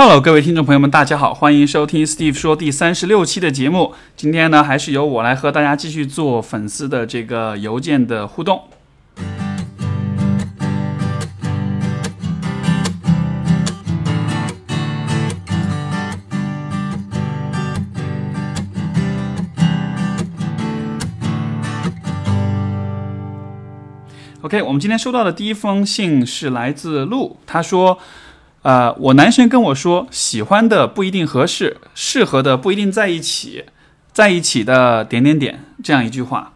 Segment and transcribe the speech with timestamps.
[0.00, 3.94] Hello，各位听众朋友们，大家好，欢迎收听 Steve 说第三十六期的节目。
[4.16, 8.62] 今天呢，还是由我来和大家继续做粉丝的这个邮件的互动。
[24.42, 27.98] OK，我们今天收到的第一封信是来自陆，他说。
[28.68, 33.64] 呃，我男神跟我说，喜欢的不一定合适，适合的不一定在一起，
[34.12, 36.52] 在一起的点点点这样一句话。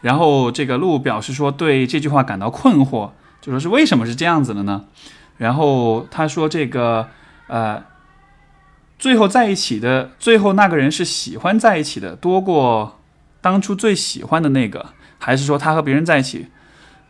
[0.00, 3.10] 然后这个路表示说对这句话感到困惑，
[3.40, 4.84] 就说是为什么是这样子的呢？
[5.38, 7.08] 然后他说这个
[7.48, 7.82] 呃，
[8.96, 13.00] 最后在一起的最后那个人是喜欢在一起的多过
[13.40, 16.46] 当初最喜欢的那个，还是说他和别人在一起，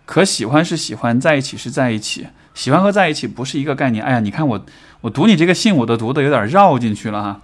[0.06, 2.28] 可喜欢是喜欢，在一起是在一起？
[2.56, 4.02] 喜欢和在一起不是一个概念。
[4.02, 4.64] 哎呀，你看我，
[5.02, 7.42] 我读你这个信，我都读的有点绕进去了哈。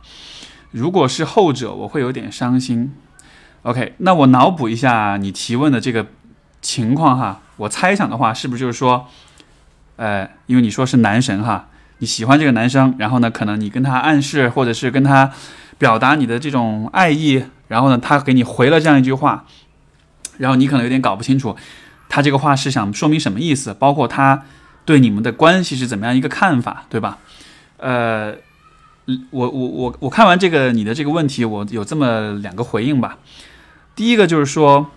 [0.71, 2.95] 如果是后者，我会有点伤心。
[3.61, 6.07] OK，那我脑补一下你提问的这个
[6.63, 7.43] 情况哈。
[7.59, 9.07] 我猜想的话，是不是就是说，
[9.97, 15.31] 呃，因为你说是男神哈，你喜欢这个男生，然后呢，可能你跟他暗示，或者是跟他
[15.77, 19.45] 表达你的这种爱意，然后呢，他给你回了这样一句话，
[20.39, 21.55] 然后你可能有点搞不清楚，
[22.09, 24.45] 他这个话是想说明什么意思，包括他。
[24.85, 27.19] 对你们的关系是怎么样一个看法，对吧？
[27.77, 28.35] 呃，
[29.31, 33.19] 我我我我看完这个你的这个问题，我有这么两个回应吧。
[33.95, 34.91] 第一个就是说，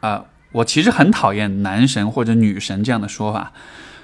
[0.00, 3.52] 啊，我其实很讨厌男神或者女神这样的说法。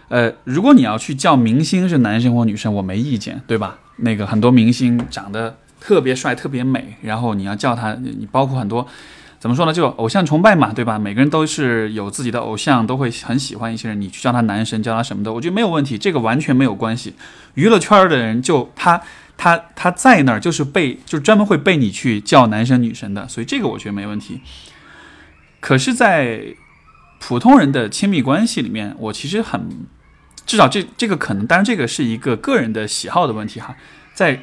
[0.08, 3.78] 呃，如果你要去叫明星是男神或女神，我没意见，对吧？
[3.96, 8.86] 那个很多明星长得特别帅、特别美，然后你要叫他，你包括很多。
[9.42, 9.72] 怎么说呢？
[9.72, 11.00] 就偶像崇拜嘛，对吧？
[11.00, 14.00] 每个人都是有自己的偶像，都会很喜欢一些人。
[14.00, 17.14] 你去叫他男神，叫他什么的，我觉得没有问题，这个完全没有关系。
[17.54, 19.02] 娱乐圈的人就他
[19.36, 24.40] 他他在那儿，就是被就专门会被你去叫男神女神的，所以这个我觉得没问题。
[25.58, 26.54] 可是，在
[27.18, 29.68] 普通人的亲密关系里面，我其实很
[30.46, 33.74] 至少这这个可能，当然这个是一个个人的喜好的问题哈，
[34.14, 34.40] 在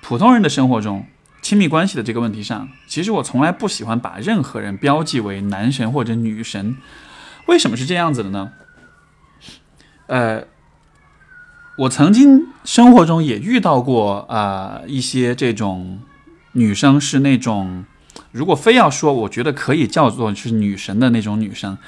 [0.00, 1.04] 普通人的生活中。
[1.42, 6.76] 亲密关系的这个问题上，其实我从来不喜欢把任何人标记为男神或者女神。
[7.46, 8.52] 为什么是这样子的呢？
[10.06, 10.44] 呃，
[11.78, 16.00] 我曾经生活中也遇到过啊一些这种
[16.52, 17.84] 女生是那种，
[18.32, 21.78] 如果非要说，我觉得可以叫做是女神的那种女生，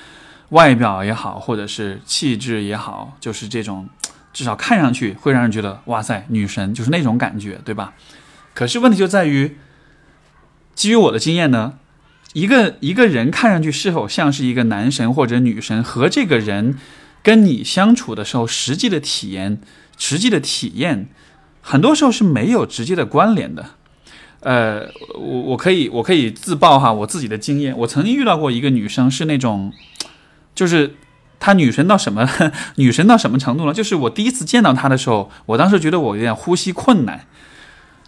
[0.48, 3.88] 外表也好，或者是气质也好，就是这种
[4.32, 7.92] 至少看上去会让人觉得哇塞，女神就是那种感觉，对吧？
[8.54, 9.56] 可是问题就在于，
[10.74, 11.74] 基于我的经验呢，
[12.32, 16.78] 一个一个人看上去是否像是一个男神或者女神，和这个人
[17.22, 19.60] 跟你相处的时候实际的体验、
[19.96, 21.08] 实际的体验，
[21.60, 23.70] 很多时候是没有直接的关联的。
[24.40, 29.72] 呃，我我可以我可以自曝哈我自己的经验，我曾经遇到过一个女生，是那种，
[30.54, 30.96] 就是
[31.38, 32.28] 她女神到什么
[32.74, 33.72] 女神到什么程度呢？
[33.72, 37.24] 就是我第一次见到她的时候，我当时觉得我有点呼吸困难。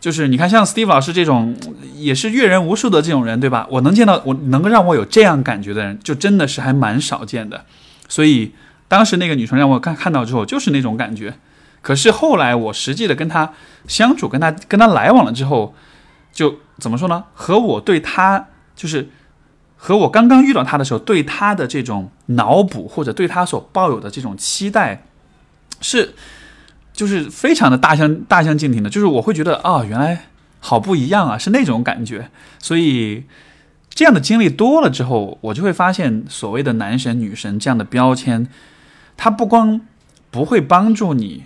[0.04, 1.56] 就是你看，像 Steve 老师这种
[1.96, 3.66] 也是阅人无数的这种人，对吧？
[3.70, 7.64] 我能见到，我能够让我有这样感觉的人，就真的是还蛮少见的。
[8.06, 8.52] 所以
[8.86, 11.38] 当时那个女生让我看看到之后，就是那种感觉。
[11.80, 13.54] 可是后来我实际的跟她
[13.88, 15.74] 相处，跟她跟她来往了之后，
[16.34, 17.24] 就怎么说呢？
[17.32, 19.08] 和我对她，就是
[19.78, 25.06] 和我刚刚遇到她的时候对她的这种脑补，或者对她所抱有的这种期待，
[25.80, 26.14] 是。
[26.94, 30.26] 就是非常的大相大相径庭的，就是我会觉得啊，原来
[30.60, 32.30] 好不一样啊，是那种感觉。
[32.60, 33.24] 所以
[33.90, 38.46] 这样的经历多了之后，我就会发现，所谓的男神女神这样的标签，
[39.16, 39.80] 它不光
[40.30, 41.44] 不会帮助你，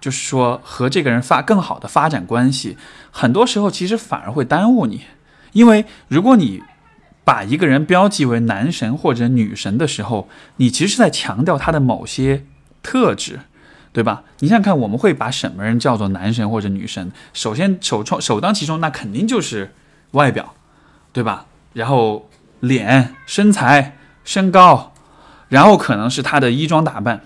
[0.00, 2.78] 就是说和这个人发更好的发展关系，
[3.10, 5.02] 很多时候其实反而会耽误你。
[5.52, 6.62] 因为如果你
[7.24, 12.46] 把一个人标记为男神或者女神的时候，你其实是在强调他的某些
[12.82, 13.40] 特质。
[13.92, 14.22] 对吧？
[14.38, 17.10] 你想想看，我们会把什么人叫做男神或者女神？
[17.32, 19.74] 首先，首创首当其冲，那肯定就是
[20.12, 20.54] 外表，
[21.12, 21.46] 对吧？
[21.72, 22.28] 然后
[22.60, 24.92] 脸、身材、身高，
[25.48, 27.22] 然后可能是他的衣装打扮，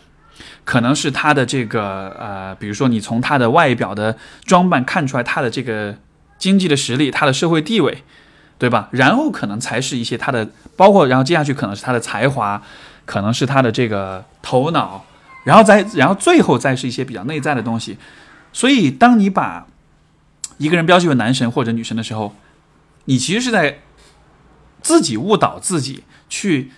[0.65, 4.17] 可能是他的这个呃，比如说你从他的外表的
[4.47, 5.95] 装扮看出来他的这个
[6.39, 8.03] 经济的实力、他的社会地位，
[8.57, 8.89] 对吧？
[8.91, 12.63] 然后可能才是一些他的，包括然后接下去可能是他的才华，
[13.05, 15.05] 可能是他的这个头脑。
[15.45, 17.99] 然后再，然后最后再是一些比较内在的东西。
[18.53, 19.67] 所以，当你把
[20.59, 22.35] 一个人标记为男神或者女神的时候，
[23.07, 23.81] 你其实是在
[24.81, 26.71] 自己误导自己，去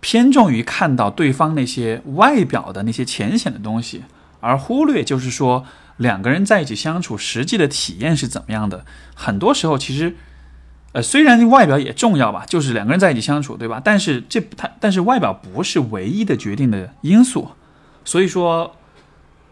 [0.00, 4.02] 偏重于看到对方那些外表的那些浅显的东西，
[4.40, 5.64] 而忽略就是说
[5.96, 8.84] 两个人在一起相处实际的体验是怎么样的？
[9.14, 10.16] 很多时候其实，
[10.92, 13.80] 呃，虽然外表也重要吧，就是两个人在一起相处，对吧？
[13.82, 17.48] 但是这他但是外表不是唯一的决定的因素。
[18.04, 18.76] 所以说，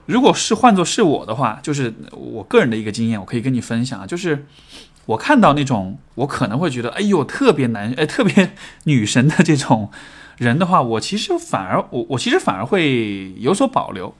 [0.06, 4.46] 如果是换作是我的话，就是我个人的一个经验，我可以跟你分享，就是
[5.06, 8.54] 我看到那种我可能会觉得哎呦特别男 哎特别
[8.84, 9.90] 女神的这种
[10.36, 14.14] 人的话，我其实反而我我其实反而会有所保留，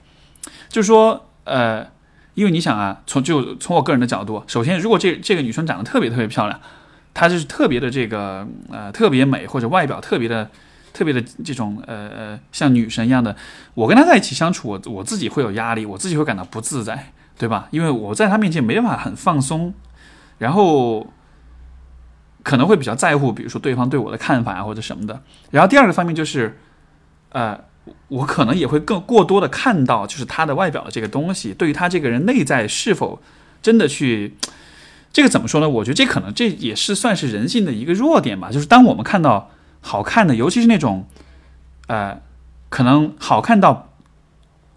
[0.69, 1.93] 就是说呃。
[2.35, 6.59] 因为你想啊，从就从我个人的角度，首先，如果这这个女生长得特别特别漂亮，
[7.13, 10.49] 她就是特别的这个呃特别美，或者外表特别的
[10.93, 13.35] 特别的这种呃呃像女神一样的，
[13.73, 17.67] 我跟她在一起相处，我我自己会有压力，我自己会感到不自在，对吧？
[17.71, 19.73] 因为我在她面前没办法很放松，
[20.37, 21.11] 然后
[22.43, 25.21] 可能会比较在乎，比如说对方对我的看法啊或者什么的。
[25.51, 26.57] 然后第二个方面就是，
[27.31, 27.59] 呃。
[28.07, 33.21] 我可能也会更过多的看到，就是他的外表的这个东西，对于他这个人内在是否
[33.61, 34.37] 真的去，
[35.11, 35.67] 这个怎么说呢？
[35.67, 38.49] 我觉得这可能这也是算是人性的一个弱点吧。
[38.49, 39.51] 就是当我们看到
[39.83, 41.05] 好看的，尤其是那种，
[41.85, 42.19] 呃，
[42.69, 43.89] 可能好看到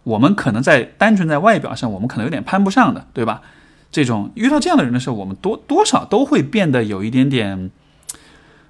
[0.02, 3.40] 我们可能在单纯在外表上，我们可能有点攀不上的，对吧？
[3.90, 7.70] 这种遇到这样的人的时候，我们多多少都会变得有一点点，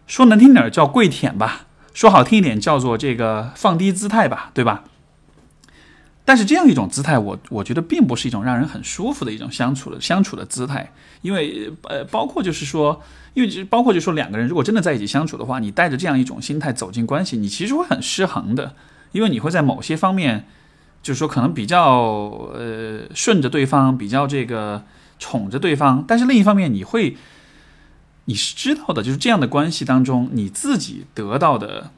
[0.06, 1.62] 说难听点叫跪舔吧。
[1.92, 4.84] 说好听一点，叫做这个放低姿态吧，对吧？
[6.26, 10.92] 但是这样一种姿态，我我觉得并不是一种让人很舒服的一种相处的相处的姿态，
[11.22, 13.00] 因为呃，包括就是说，
[13.32, 18.74] 因为包括就说，两个人如果真的在一起相处的话，你带着这样一种心态走进关系，你其实会很失衡的，
[19.12, 20.46] 因为你会在某些方面，
[21.02, 21.86] 就是说可能比较
[22.54, 24.82] 呃顺着对方，比较这个
[25.18, 27.16] 宠着对方，但是另一方面你会。
[28.28, 31.92] 你是知道的，就是这样的关系当中，你自己得到的，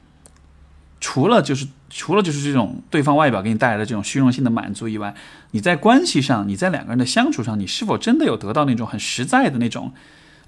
[1.01, 5.15] 除了就是除了就是这种对方外表给你带来的这种虚荣心的满足以外，
[5.53, 9.93] 你在关系上，你在两个人的相处上，你是否真的有得到那种很实在的那种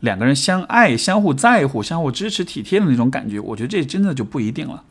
[0.00, 3.38] 两个人相爱、相互在乎、相互支持、体贴的那种感觉？
[3.40, 4.82] 我觉得这真的就不一定了。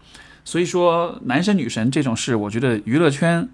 [0.45, 3.47] 所以说，男神女神这种事，我觉得娱乐圈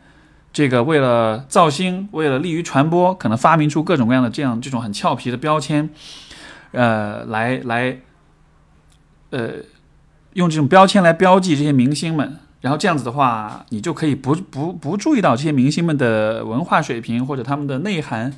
[0.54, 5.90] 这个为了造星，为了利于传播，可能发明出各种各样的这样这种很俏皮的标签。
[6.72, 8.00] 呃，来来，
[9.31, 9.50] 呃，
[10.36, 18.32] 用这种标签来标记这些明星们，然后这样子的话，你就可以不不不注意到这些明星们的文化水平或者他们的内涵，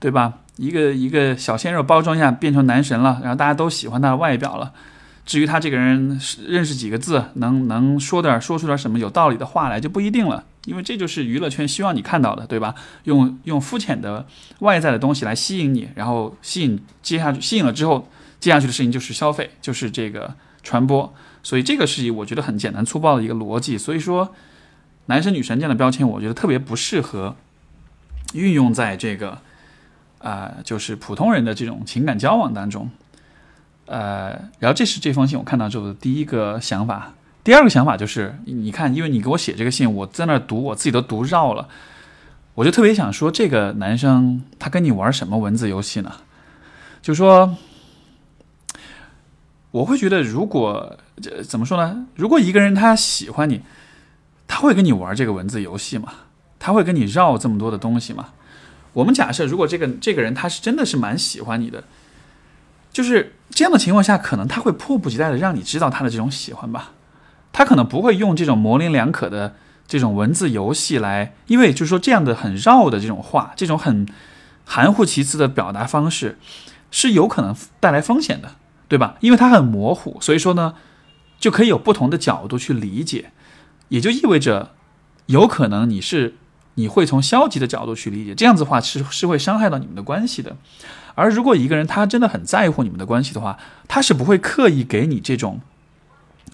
[0.00, 0.34] 对吧？
[0.56, 4.72] 一个一个小鲜肉包装一下变成男神了，然后大家都喜欢他的外表了。
[5.24, 10.42] 至于他这个人认识几个字，能能说点说出点什么有道理的话来，就不一定了。
[10.64, 12.74] 因为这就是娱乐圈希望你看到的，对吧？
[13.04, 14.26] 用用肤浅的
[14.58, 18.08] 外在的东西来吸引你，然后吸引接下去吸引了之后，
[18.40, 21.14] 接下去的事情就是消费，就是这个传播。
[21.42, 23.78] 所以这个是以我觉得很简单粗暴的一个逻辑。
[23.78, 24.34] 所以说，
[25.06, 27.36] 男神女神这样的标签，我觉得特别不适合
[28.34, 29.38] 运用在这个
[30.18, 32.90] 啊，就是普通人的这种情感交往当中。
[33.86, 37.14] 呃，然后这是这封信我看到之后的第一个想法。
[37.42, 41.66] 第二个想法就是，你看，因为你给我写这个信，我在那读，我自己都读绕了，
[42.54, 46.12] 我就特别想说，这个男生他跟你玩什么文字游戏呢？
[47.00, 47.56] 就说，
[49.70, 52.06] 我会觉得，如果这怎么说呢？
[52.14, 53.62] 如果一个人他喜欢你，
[54.46, 56.12] 他会跟你玩这个文字游戏吗？
[56.58, 58.30] 他会跟你绕这么多的东西吗？
[58.94, 61.84] 我们假设，如果这个这个人他是真的是蛮喜欢你的，
[62.90, 66.92] 就是这样的情况下，可能他会迫不及待的让你知道他的这种喜欢吧。
[67.52, 69.54] 他可能不会用这种模棱两可的
[69.86, 74.06] 这种文字游戏来，因为就是说这样的很绕的这种话，这种很
[74.64, 76.38] 含糊其辞的表达方式，
[76.90, 78.52] 是有可能带来风险的，
[78.88, 79.16] 对吧？
[79.20, 80.74] 因为它很模糊，所以说呢，
[81.38, 83.30] 就可以有不同的角度去理解，
[83.88, 84.74] 也就意味着
[85.26, 86.34] 有可能你是
[86.74, 90.56] 你会从消极的角度去理解，这样子的话是是会伤害到你们的关系的。
[91.14, 95.60] 而如果一个人他真的很在乎你们的关系的话，他是不会刻意给你这种。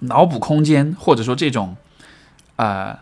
[0.00, 1.76] 脑补空间，或者说这种，
[2.56, 2.98] 呃，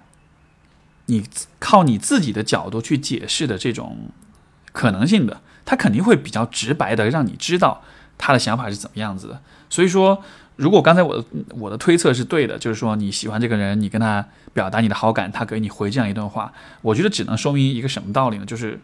[1.07, 1.25] 你
[1.59, 4.11] 靠你自己的角度去解释的这种
[4.73, 7.83] 可能性的，他肯定会比较直白的让你知道
[8.23, 9.41] 他的想法是怎么样子的。
[9.69, 10.23] 所以说，
[10.55, 11.25] 如果刚才我的
[11.59, 16.53] 我的推测是对的，就是说你喜欢这个人，你跟他表达你的好感，他给你回这样一段话，
[16.83, 18.47] 我觉得只能说明一个什么道理呢？
[18.47, 18.79] 就是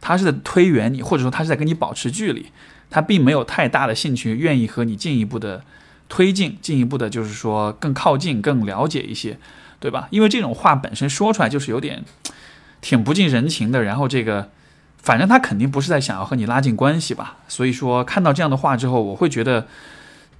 [0.00, 2.46] 他是在推远你，或者说他是在跟你保持距离，
[2.90, 5.62] 他并没有太大的兴趣，愿意和你进一步的。
[6.12, 9.38] 推进进一步的，就是说更靠近、更了解一些，
[9.78, 10.08] 对吧？
[10.10, 12.04] 因为这种话本身说出来就是有点
[12.82, 13.84] 挺不近人情的。
[13.84, 14.50] 然后这个，
[15.02, 17.38] 反正他肯定不是在想要和你拉近关系吧。
[17.48, 19.66] 所以说，看到这样的话之后，我会觉得，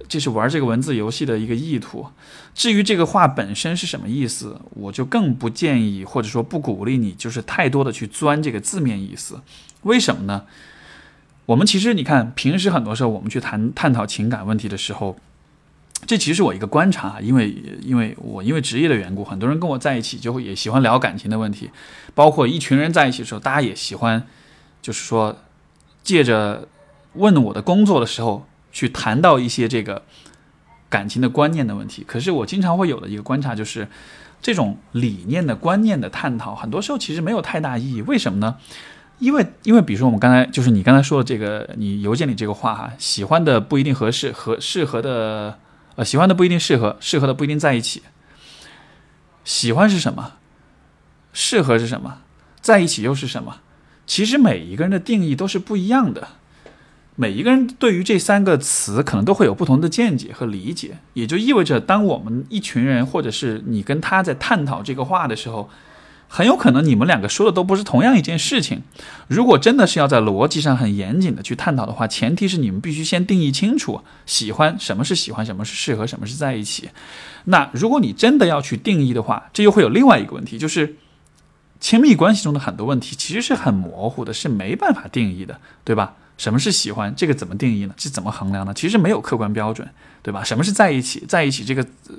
[0.07, 2.07] 这是玩这个文字游戏的一个意图。
[2.53, 9.41] 至于这个话本身是什么意思，我就更不建议或者说不鼓励你，就是太多的去钻这个字面意思。
[9.83, 10.43] 为什么呢？
[11.47, 15.17] 我们其实你看，平时很多时候我们去谈探讨情感问题的时候，
[16.05, 17.49] 这其实是我一个观察，因为
[17.81, 21.71] 因为我因为职业的缘故，很多人跟我在一起就会也喜欢聊感情的问题，
[22.13, 24.25] 包括一群人在一起的时候，大家也喜欢，
[24.81, 25.37] 就是说
[26.03, 26.67] 借着
[27.13, 30.03] 问我的工作的时候去谈到一些这个
[30.89, 32.03] 感情的观念的问题。
[32.07, 33.87] 可是我经常会有的一个观察就是，
[34.41, 38.01] 这种理念的观念的探讨，很多时候其实没有太大意义。
[38.01, 38.57] 为什么呢？
[39.19, 45.59] 因为，因为比如说我们刚才就是你刚才说的这个，你邮件里这个话哈，喜欢的不一定合适，合适合的，
[45.95, 48.01] 呃，喜欢的不一定适合，适合的不一定在一起。
[49.43, 50.33] 喜欢是什么？
[51.33, 52.17] 适合是什么？
[52.61, 53.57] 在一起又是什么？
[54.11, 56.27] 其实每一个人的定义都是不一样的，
[57.15, 65.69] 每一个人对于这三个词可能都会有不同的见解和理解，也就意味着，当我们一群人或者是你跟他在探讨这个话的时候。
[66.33, 68.83] 很有可能你们两个说的都不是同样一件事情。
[69.27, 76.89] 如果真的是要在逻辑上很严谨的去探讨的话，前提是你们必须先定义清楚喜欢什么是喜欢，什么是适合，什么是在一起。
[77.43, 80.95] 那如果你真的要去定义的话，这又会有另外一个问题，就是
[81.81, 86.13] 亲密关系中的很多问题其实是很模糊的，是没办法定义的，对吧？
[86.37, 87.13] 什么是喜欢？
[87.13, 87.93] 这个怎么定义呢？
[87.97, 88.73] 是怎么衡量呢？
[88.73, 89.89] 其实没有客观标准，
[90.21, 90.41] 对吧？
[90.43, 91.25] 什么是在一起？
[91.27, 92.15] 在一起这个呃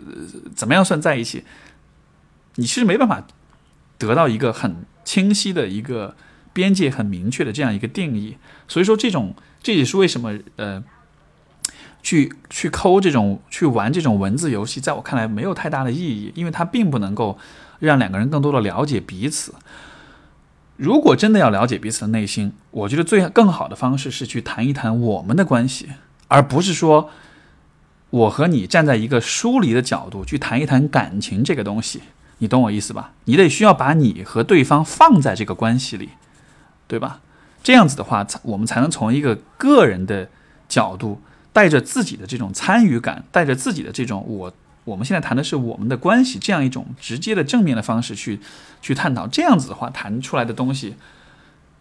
[0.55, 1.45] 怎么样算在一起？
[2.57, 3.25] 你其实没办法。
[3.99, 6.17] 得到一个很清晰的一个
[6.53, 10.83] 边界，很明确的这样一个定义，所以说这种这也是为什么呃，
[12.03, 17.39] 去去抠这种去玩这种文字游戏，在我看来没有太大的意义，因为它并不能够
[17.87, 19.55] 让两个人更多的了解彼此。
[20.77, 25.91] 如果真的要了解彼此的内心，我觉得最更好的方式是去谈一谈我们的关系，
[26.29, 27.11] 而不是说
[28.11, 32.03] 我和你站在一个疏离的角度去谈一谈感情这个东西。
[32.39, 33.13] 你懂我意思吧？
[33.27, 36.11] 你得需要把你和对方放在这个关系里，
[36.89, 37.21] 对吧？
[37.63, 40.29] 这样子的话，才我们才能从一个个人的
[40.69, 41.21] 角度，
[41.53, 44.53] 带着自己的这种参与感，带着自己的这种我，
[44.85, 48.41] 我们现在谈的是我们的关系，这样一种直接的正面的方式去
[48.81, 49.27] 去探讨。
[49.27, 50.97] 这样子的话，谈出来的东西，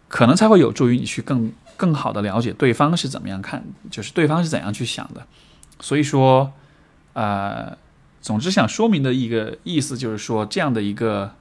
[0.08, 5.26] 可能才会有助于你去更更好的了解对方是怎么样看，就是对方是怎样去想的。
[5.80, 6.52] 所以说，
[7.14, 7.76] 呃。
[8.24, 11.34] 总之，想说明的一个意思就是说，这样的一个，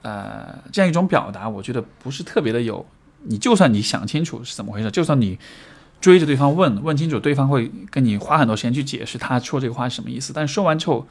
[0.00, 2.86] 呃，这样一种表达，我觉得不是特别的有。
[3.24, 5.38] 你就算你想清楚是怎么回事，就算你
[6.04, 10.34] 追着对方问问清楚，对方会跟你花很多时间去解释他说这个话是什么意思。
[10.34, 11.08] 但是说完之后，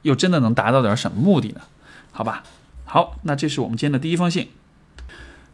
[0.00, 1.60] 又真的能达到点什么目的呢？
[2.10, 2.42] 好吧，
[2.86, 4.48] 好，那这是我们今天的第一封信。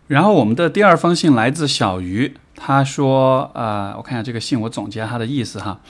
[0.07, 5.81] 然后我们的第二封信来自小鱼，他说，呃，我看一下这个信，我总结他的意思哈。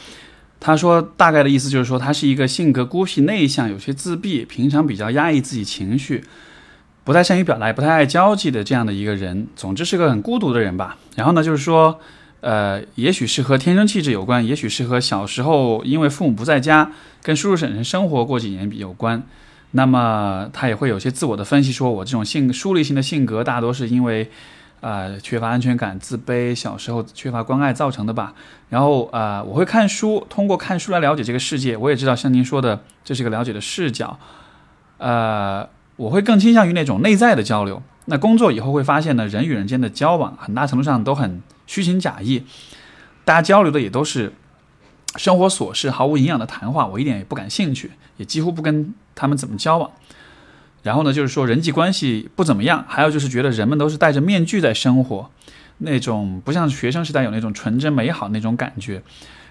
[0.58, 6.24] 他说，大概的意思就是说，他是一个性格孤僻、内向、有些自闭，平常比较压抑自己情绪，
[7.04, 9.48] 不太善于表达，不太爱交际的这样的一个人。
[9.54, 10.96] 总之是个很孤独的人吧。
[11.14, 12.00] 然后呢，就是说，
[12.40, 19.22] 呃，也许是和天生气质有关，也许是和小时候因为父母不在家，跟叔叔婶婶生活过几年有关。
[19.72, 24.30] 那么他也会有些自我的分析，说我这种性疏离型的性格，大多是因为。
[24.82, 28.34] 呃，缺乏安全感、自卑，小时候缺乏关爱造成的吧。
[28.68, 31.76] 然后，呃，我会看书，通过看书来了解这个世界。
[31.76, 34.18] 我也知道，像您说的，这是一个了解的视角。
[34.98, 35.66] 呃，
[35.96, 37.82] 我会更倾向于那种内在的交流。
[38.04, 42.44] 那工作以后会发现呢，人与人间的交往，很大程度上都很虚情假意，
[43.24, 44.32] 大家交流的也都是
[45.16, 49.90] 生活琐事、毫无营养的谈话，我一点也不感兴趣，也几乎不跟他们怎么交往。
[50.82, 55.30] 然后呢，就是说人际关系不怎么样，还有就是觉得人们都是戴着面具在生活，
[55.78, 59.02] 那种不像学生时代有那种纯真美好那种感觉。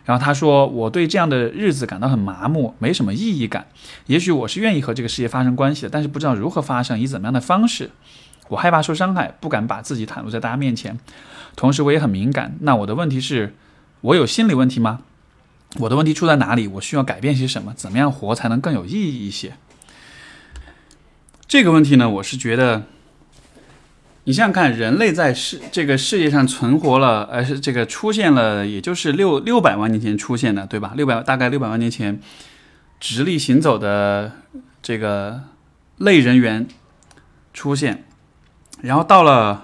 [0.06, 3.66] 然后他说，我对这样的日子感到很麻木，没什么意义感。
[4.06, 7.90] 也许我是愿意和这个世界发生关系的，但是不知道如何发生，以怎么样的方式。
[8.48, 10.98] 我害怕受伤害，不敢把自己袒露在大家面前。
[11.56, 12.58] 同时我也很敏感。
[12.62, 13.56] 那我的问题是，
[14.02, 15.02] 我有心理问题吗？
[15.80, 16.68] 我的问题出在哪里？
[16.68, 17.74] 我需要改变些什么？
[17.76, 19.58] 怎么样活才能更有意义一些？
[21.48, 22.84] 这个问题呢，我是觉得，
[24.24, 30.94] 你想想看，人类在世这个世界上存活了，呃，是这个出现了，也就是六六百万年前出现的，对吧？
[30.96, 32.20] 六百大概六百万年前，
[33.00, 34.32] 直立行走的
[34.82, 35.44] 这个
[35.98, 36.68] 类人猿
[37.54, 38.06] 出现，
[38.82, 39.64] 然后到了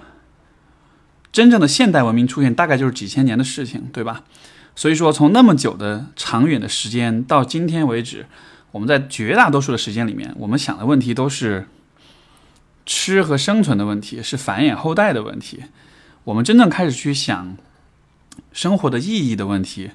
[1.32, 4.22] 真正的现代文明出现，大概就是几千年的事情，对吧？
[4.76, 8.26] 所以说，从那么久的长远的时间到今天为止。
[8.70, 11.66] 我们在绝大多数的时间里面，我们想的问题都是
[12.86, 15.64] 吃和生存的问题，是繁衍后代的问题。
[16.24, 17.58] 我们真正开始去想
[18.50, 19.90] 生活的意义的问题，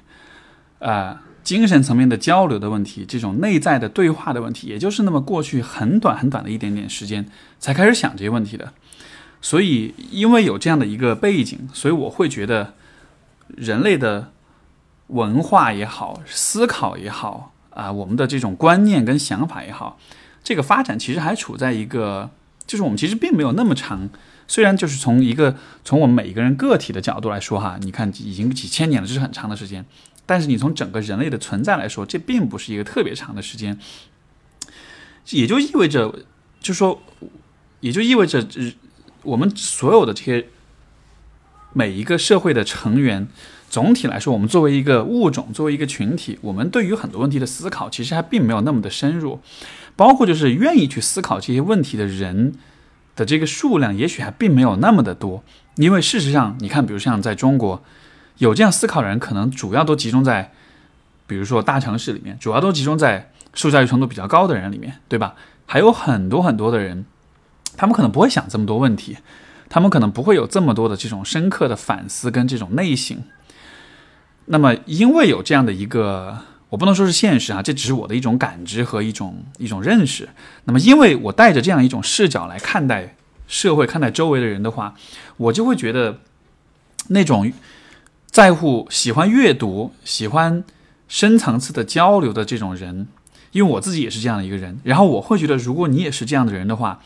[0.78, 7.26] 啊，精神层面的交流的问题，这种内在的对话的问题，也就是那么过去很短很短的一点点时间
[7.58, 8.72] 才开始想这些问题的。
[9.40, 12.74] 所以，因为有这样的一个背景，所以我会觉得
[13.48, 14.32] 人类的
[15.08, 19.98] 文化也好，思考也好啊，我们的这种观念跟想法也好，
[20.42, 22.30] 这个发展其实还处在一个，
[22.66, 24.10] 就是我们其实并没有那么长。
[24.50, 29.84] 虽然就是从一个从我们每一个人个体的角度来说哈，你看已经几千年了，这是很长的时间。
[30.24, 33.78] 但是你从整个人类的存在来说，这并不是一个特别长的时间，
[35.30, 36.14] 也就意味着，
[36.60, 37.02] 就说，
[37.80, 38.46] 也就意味着，
[39.28, 40.46] 我们所有的这些
[41.72, 43.28] 每一个社会的成员，
[43.68, 49.40] 总体来说，我们作为一个物种，作为一个群体，我们对于很多问题的思考，其实还并没有那么的深入，
[49.96, 52.54] 包括就是愿意去思考这些问题的人
[53.14, 55.42] 的这个数量，也许还并没有那么的多，
[55.76, 57.82] 因为事实上，你看，比如像在中国。
[58.38, 60.52] 有这样思考的人，可能主要都集中在，
[61.26, 65.34] 比如说大城市里面，主要都集中在受教育程度比较高的人里面，对吧？
[65.66, 67.04] 还有很多很多的人，
[67.78, 69.16] 他们可能不会想这么多问题，
[69.70, 73.16] 他们可能不会有这么多的这种深刻的反思跟这种内省。
[74.44, 80.28] 那么，因为有这样的一个，我不能说是现实啊，这只是我的一种感知和一种一种认识。
[80.64, 83.14] 那么，因为我带着这样一种视角来看待
[83.46, 84.94] 社会、看待周围的人的话，
[85.38, 86.18] 我就会觉得
[87.08, 87.50] 那种。
[88.30, 90.62] 在乎、喜欢阅读、喜欢
[91.08, 93.08] 深层次的交流的这种人，
[93.52, 94.78] 因为我自己也是这样的一个人。
[94.84, 97.00] 然后我会觉得，如果你也是这样的人的话，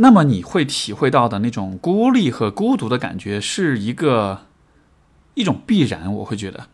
[0.00, 4.46] 那么你会体会到的那种孤立和孤独的感觉，是一个
[5.34, 6.12] 一种必然。
[6.14, 6.68] 我会觉得，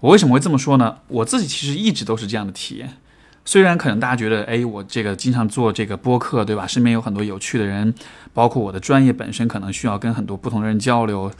[0.00, 0.98] 我为什么会这么说呢？
[1.08, 2.96] 我自己其实一直都是这样的体验。
[3.44, 6.66] 虽然可能大家觉得，哎，我这个经常做这个播客，对吧？
[6.66, 7.94] 身边有很多有趣的人，
[8.32, 11.30] 包括我的专业本身可能需要跟很多不同的人交流。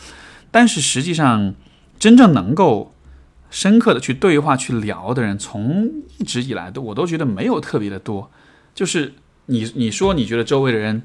[0.50, 1.54] 但是实际上，
[1.98, 2.94] 真正能够
[3.50, 8.30] 深刻的去对话、去聊的人，从一直以来都我都觉得没有特别的多。
[8.74, 9.14] 就是
[9.50, 11.02] 你你说你觉得周围的人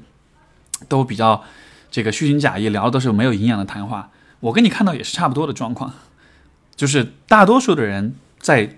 [0.88, 1.42] 都比较
[1.90, 4.10] 这个虚情假意，聊的都是没有营养的谈话，
[4.40, 5.92] 我跟你看到也是差不多的状况。
[6.76, 8.76] 就是大多数的人在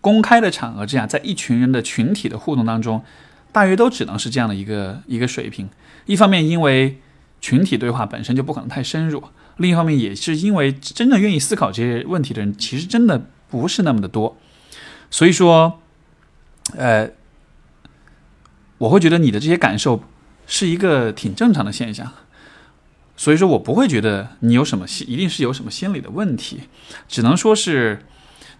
[0.00, 3.02] 公开的场合这样，在一群人的群体的互动当中，
[3.50, 5.68] 大约都只能是这样的一个一个水平。
[6.06, 6.98] 一方面，因为
[7.40, 9.22] 群体对话本身就不可能太深入。
[9.56, 14.36] 另一方面，也是因为真正愿意思考这些问题的人，其实真的不是那么的多，
[15.10, 15.80] 所以说，
[16.76, 17.10] 呃，
[18.80, 20.02] 我会觉得你的这些感受
[20.46, 22.10] 是一个挺正常的现象，
[23.16, 26.62] 所以说我不会觉得你有什么心，一定是有什么心理的问题，
[27.06, 28.04] 只能说是，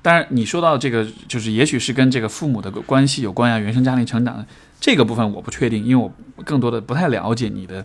[0.02, 4.44] 当然你说到这个，就是也许是跟这个父母的关系有关呀，原生家庭成长
[4.80, 7.85] 这个部分我不确定，因为我更多的不太了解你的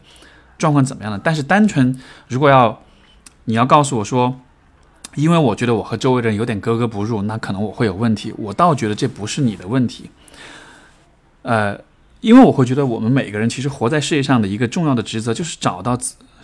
[0.57, 2.81] 状况怎么样了，但是单纯如果要。
[3.47, 4.41] 你要告诉我说，
[5.13, 8.33] 因为我觉得我和周围人有点格格不入，那可能我会有问题。
[8.39, 10.09] 我倒觉得这不是你的问题，
[11.43, 11.79] 呃，
[12.25, 15.95] 因为我会觉得我们每个人其实活在世界上的一个重要的职责就是找到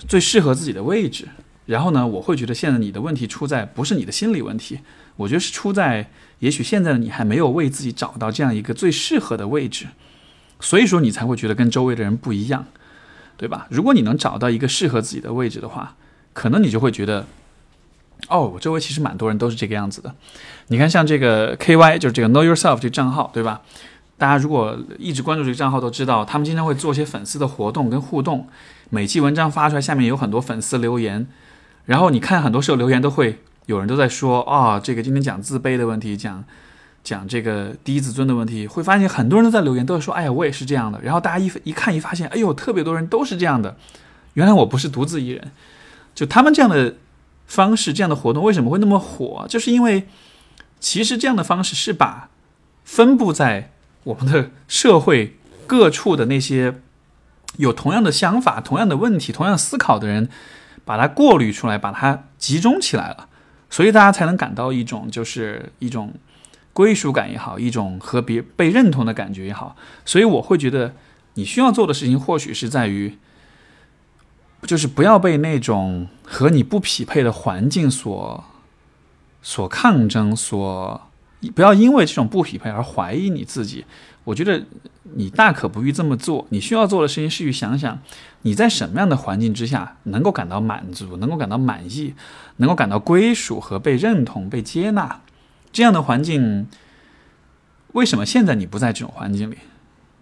[0.07, 1.27] 最适合自己的位置。
[1.65, 4.79] 然后呢，我会觉得现在你的问题出在不是你的心理问题，
[5.15, 9.87] 我觉得是出在也许现在的你还没有为自己找到这样一个最适合的位置，
[10.59, 12.65] 所以说你才会觉得跟周围的人不一样，
[13.35, 13.65] 对吧？
[13.71, 15.95] 如果你能找到一个适合自己的位置的话。
[16.33, 17.25] 可能你就会觉得，
[18.29, 20.15] 哦，我周围其实蛮多人都是这个样子的。
[20.67, 23.61] 你看，像这个 KY，就是这个 Know Yourself 这个账号，对吧？
[24.21, 28.47] 大家如果一直关注这个账号，都知道他们经常会做一些粉丝的活动跟互动。
[28.91, 31.25] 每期文章发出来，下面有很多粉丝留言。
[31.85, 36.43] 然后你看，很多时候留言都会有人都在说，啊，这个今天讲自卑的问题，讲
[37.03, 41.01] 讲这个低自尊的问题，会发现很多人都在留言，都在说，哎呀，我也是这样的。
[41.01, 43.75] 然后大家一一看一发现，哎呦，特别多人都是这样的。
[44.35, 45.51] 原来我不是独自一人。
[46.13, 46.93] 就他们这样的
[47.47, 49.47] 方式，这样的活动为什么会那么火？
[49.49, 50.07] 就是因为
[50.79, 52.29] 其实这样的方式是把
[52.83, 53.71] 分布在
[54.03, 55.37] 我们的社会
[55.67, 56.81] 各处的那些
[57.57, 60.29] 有同样的想法、同样的问题、同样思考的人，
[60.85, 63.27] 把它过滤出来，把它集中起来了，
[63.69, 66.13] 所以大家才能感到一种就是一种
[66.73, 69.75] 归属感也好，一种和别被认同的感觉也好。
[70.05, 70.93] 所以我会觉得
[71.35, 73.17] 你需要做的事情，或许是在于。
[74.67, 78.43] 就是不要被那种和你不匹配的环境所
[79.41, 81.09] 所抗争，所
[81.41, 83.85] 你不要因为这种不匹配而怀疑你自己。
[84.23, 84.63] 我觉得
[85.15, 86.47] 你大可不必这么做。
[86.49, 87.99] 你需要做的事情是去想想
[88.41, 92.13] 你在什么样的环境之下能够感到满足，能够感到满意，
[92.57, 95.21] 能够感到归属和被认同、被接纳。
[95.71, 96.67] 这样的环境，
[97.93, 99.57] 为什么现在你不在这种环境里？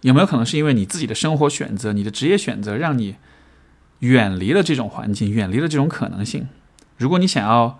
[0.01, 3.15] 有没有可能是因为你自己的生活选择、你的职业选择让你？
[3.99, 6.47] 远离了这种环境，远离了这种可能性。
[6.95, 7.79] 如果你想要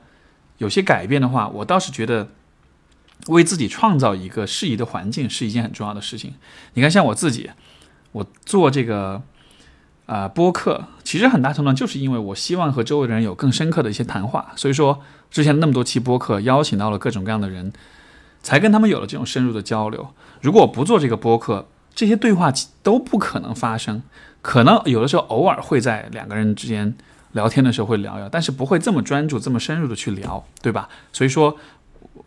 [0.57, 2.27] 有些改变的话，我倒是觉得
[3.27, 6.33] 为自己创造一个适宜的环境是一件很重要的事情。
[6.73, 7.49] 你看，像我自己，
[8.13, 9.21] 我做这个
[10.05, 14.53] 啊播客，其实很大程度上就是因为我希望和周围的人有更深刻的一些谈话。
[14.55, 17.73] 所以说，之前那么多期播客，邀请到了各种各样的人，
[18.41, 20.07] 才跟他们有了这种深入的交流。
[20.41, 22.51] 如果我不做这个播客，这些对话
[22.81, 24.01] 都不可能发生。
[24.41, 26.95] 可能有的时候偶尔会在两个人之间
[27.33, 30.87] 聊天的时候会聊聊，但是不会这么专注、这么深入的去聊，对吧？
[31.11, 31.57] 所以说。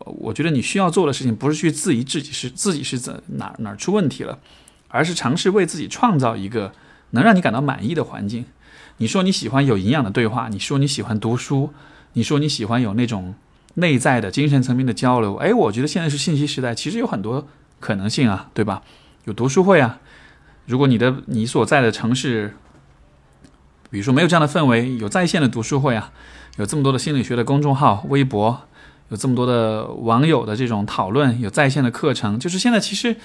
[0.05, 4.39] 我觉得你需要做的事情不是去质疑自己是自己是怎哪哪出问题了，
[4.89, 6.73] 而是尝试为自己创造一个
[7.11, 8.45] 能让你感到满意的环境。
[8.97, 11.73] 你说你喜欢有营养的对话，你说你喜欢读书，
[12.13, 13.33] 你说你喜欢有那种
[13.75, 15.35] 内在的精神层面的交流。
[15.35, 17.47] 哎，我觉得现在是信息时代，其实有很多
[17.79, 18.83] 可能性啊，对吧？
[19.23, 19.99] 有读书会啊，
[20.65, 22.55] 如果你的你所在的城市，
[23.89, 26.11] 比如说没有这样的氛围，有在线的读书会啊，
[26.57, 28.67] 有这么多的心理学的公众号、微博。
[29.09, 33.15] 有这么多的网友的这种讨论，有在线的课程，就是现在其实，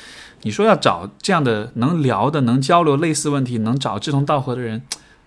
[0.43, 4.83] 你说要找这样的能聊的、能交流类似问题、能找志同道合的人，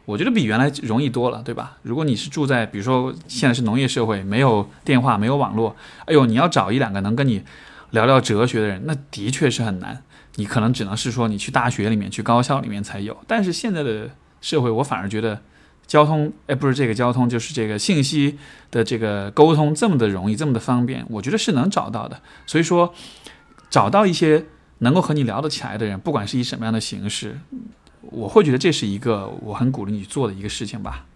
[0.06, 1.78] 我觉得比原来容易多了，对吧？
[1.82, 7.42] 如果你是住在，比如说现在是农业社会，没有电话、没有网络，哎呦，你要找一两个能跟你
[7.90, 10.04] 聊聊哲学的人，那的确是很难。
[10.36, 13.18] 你可能只能是说你去大学里面、去高校里面才有。
[13.26, 14.10] 但是现在的
[14.42, 15.42] 社会，我反而觉得。
[15.92, 18.38] 交通，哎，不是这个交通，就是这个信息
[18.72, 22.22] 的这个沟通这么的容易，这么的方便，我觉得是能找到的。
[22.46, 22.94] 所以说，
[23.70, 24.46] 找到一些
[24.78, 27.42] 能够和你聊得起来的人，不管是以什么样的形式，
[28.04, 31.08] 我会觉得这是一个我很鼓励你做的一个事情吧。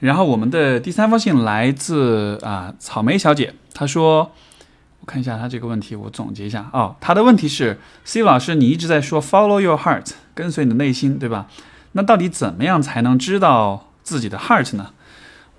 [0.00, 4.32] 然后我们的第三封信来自啊草莓小姐，她说，
[4.98, 11.46] 我看一下她这个问题，我总结一下哦，她的问题是，C 老师，你一直在说 Follow your heart，跟随你的内心，对吧？
[11.92, 14.90] 那到底怎么样才能知道自己的 heart 呢？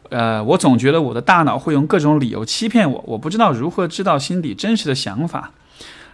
[0.10, 5.52] 呃，我总觉得我的大脑会用各种理由欺骗我，我不知道如何知道心底真实的想法。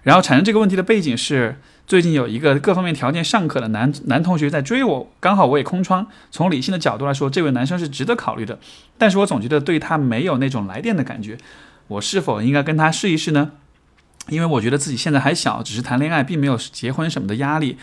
[0.04, 6.06] 然后产生这个问题的背景是，最近有一个各方面条件尚可的男男同学在追我，刚好我也空窗。
[6.32, 8.60] 从理性的角度来说，这位男生是值得考虑的，
[8.98, 11.38] 但是我总觉得对他没有那种来电的感觉。
[11.88, 13.52] 我是否应该跟他试一试呢？
[14.30, 17.78] 因为我觉得自己现在还小，只是谈恋爱，并没有结婚什么的压力。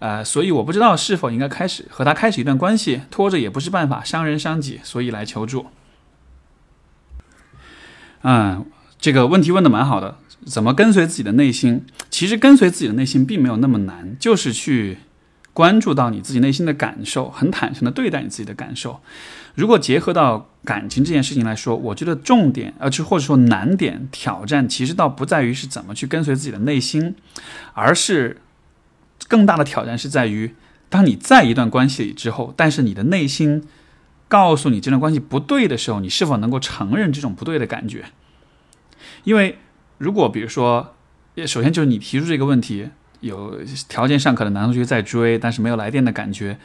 [0.00, 5.66] 呃，所以我不知道是否应该开始和他开始一段关系，拖着也不是办法，伤人伤己，所以来求助。
[8.22, 8.66] 嗯，
[8.98, 11.86] 这个问题问的蛮好的，怎么跟随自己的内心？
[12.10, 14.98] 其实跟随自己的内心并没有那么难，就是去
[15.54, 19.00] 关注到你自己内心的感受，很坦诚的对待你自己的感受。
[19.54, 27.14] 如果结合到感情这件事情来说，我觉得重点，呃，就或者说难点、挑战，其实倒不在于是怎么去跟随自己的内心，
[27.72, 28.42] 而是。
[29.28, 30.54] 更大的挑战是在于，
[30.88, 33.64] 当你在一段关系里之后，但是你的内心
[34.28, 38.04] 告诉你这段关系不对的时候，你是否能够承认这种不对的感觉？
[39.24, 39.58] 因为
[39.98, 40.94] 如果比如说，
[41.46, 46.58] 首先就是你提出这个问题，有条件尚可的男同学在追，但是没有来电的感觉，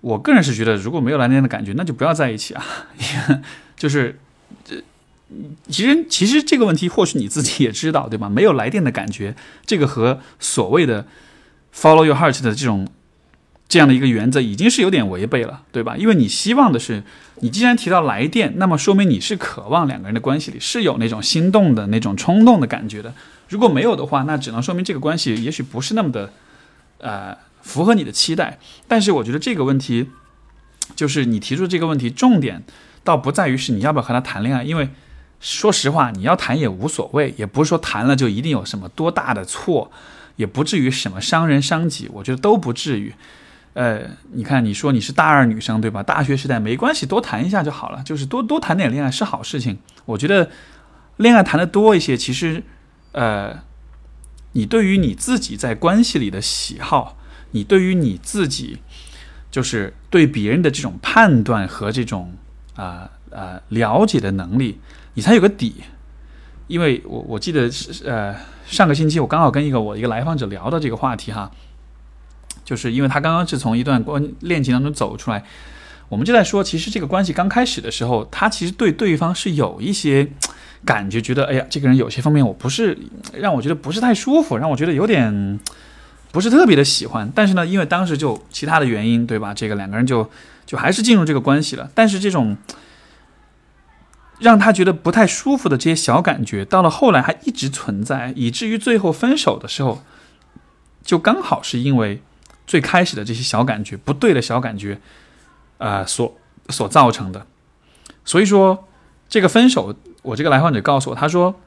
[0.00, 2.64] 我个人是觉得，如果没有来电的感觉，那就不要在一起啊。
[3.76, 4.18] 就是
[4.64, 4.82] 这。
[5.68, 8.28] 其实，其实这个问题或许你自己也知道，对吧？
[8.28, 9.34] 没有来电的感觉，
[9.66, 11.06] 这个和所谓的
[11.74, 12.86] follow your heart 的这种
[13.68, 15.96] 这样的一个原则，已经是有点违背了，对吧？
[15.96, 17.02] 因为你希望的是，
[17.40, 23.12] 你既然提到来电，那么说明你是渴望两个人的关系里是有那种心动的那种冲动的感觉的。
[23.48, 26.32] 如果没有的话，那只能说明这个关系也许不是那么的
[26.98, 28.58] 呃符合你的期待。
[28.86, 30.08] 但是我觉得这个问题，
[30.94, 32.62] 就是你提出这个问题，重点
[33.02, 34.90] 倒不在于是你要不要和他谈恋爱，因为。
[35.44, 39.92] 说实话，你要谈也无所谓，也不是说谈了就一定有什么多大的错，
[40.36, 43.12] 也不至于什么伤人伤己，我觉得都不至于。
[43.74, 44.00] 呃，
[44.32, 46.02] 你看，你说你是大二女生对吧？
[46.02, 49.76] 大学时代没关系，多谈一下就好了，就是多多谈点恋爱是好事情。
[50.06, 50.48] 我觉得
[51.18, 52.62] 恋爱谈的多一些，其实，
[53.12, 53.58] 呃，
[54.52, 57.18] 你对于你自己在关系里的喜好，
[57.50, 58.78] 你对于你自己，
[59.50, 62.32] 就是对别人的这种判断和这种
[62.76, 64.80] 啊啊了解的能力。
[65.14, 65.82] 你才有个底，
[66.66, 68.34] 因为我我记得是呃
[68.66, 71.50] 上个星期我刚好跟一个我一个来访者聊到这个话题哈，
[72.64, 75.44] 就是因为他刚刚是从一段关恋情当中走出来，
[76.08, 80.28] 我们就在说，其实这个关系刚开始的时候，他其实对对方是有一些
[80.84, 82.98] 感觉，觉得哎呀这个人有些方面我不是
[83.34, 85.60] 让我觉得不是太舒服，让我觉得有点
[86.32, 90.28] 不是特别的喜欢，但是呢，因为当时就其他的原因对吧，这个两个人就
[90.66, 92.56] 就还是进入这个关系了，但是这种。
[94.38, 100.02] 让他觉得不太舒服的这些小感觉，到了后来还一直存在，以至于最后分手的时候，
[101.02, 102.22] 就刚好是因为
[102.66, 105.00] 最开始的这些小感觉不对的小感觉，
[105.78, 106.36] 啊，所
[106.68, 107.46] 所造成的。
[108.24, 108.88] 所以说，
[109.28, 111.60] 这个分手我这个来访者告诉我，他说，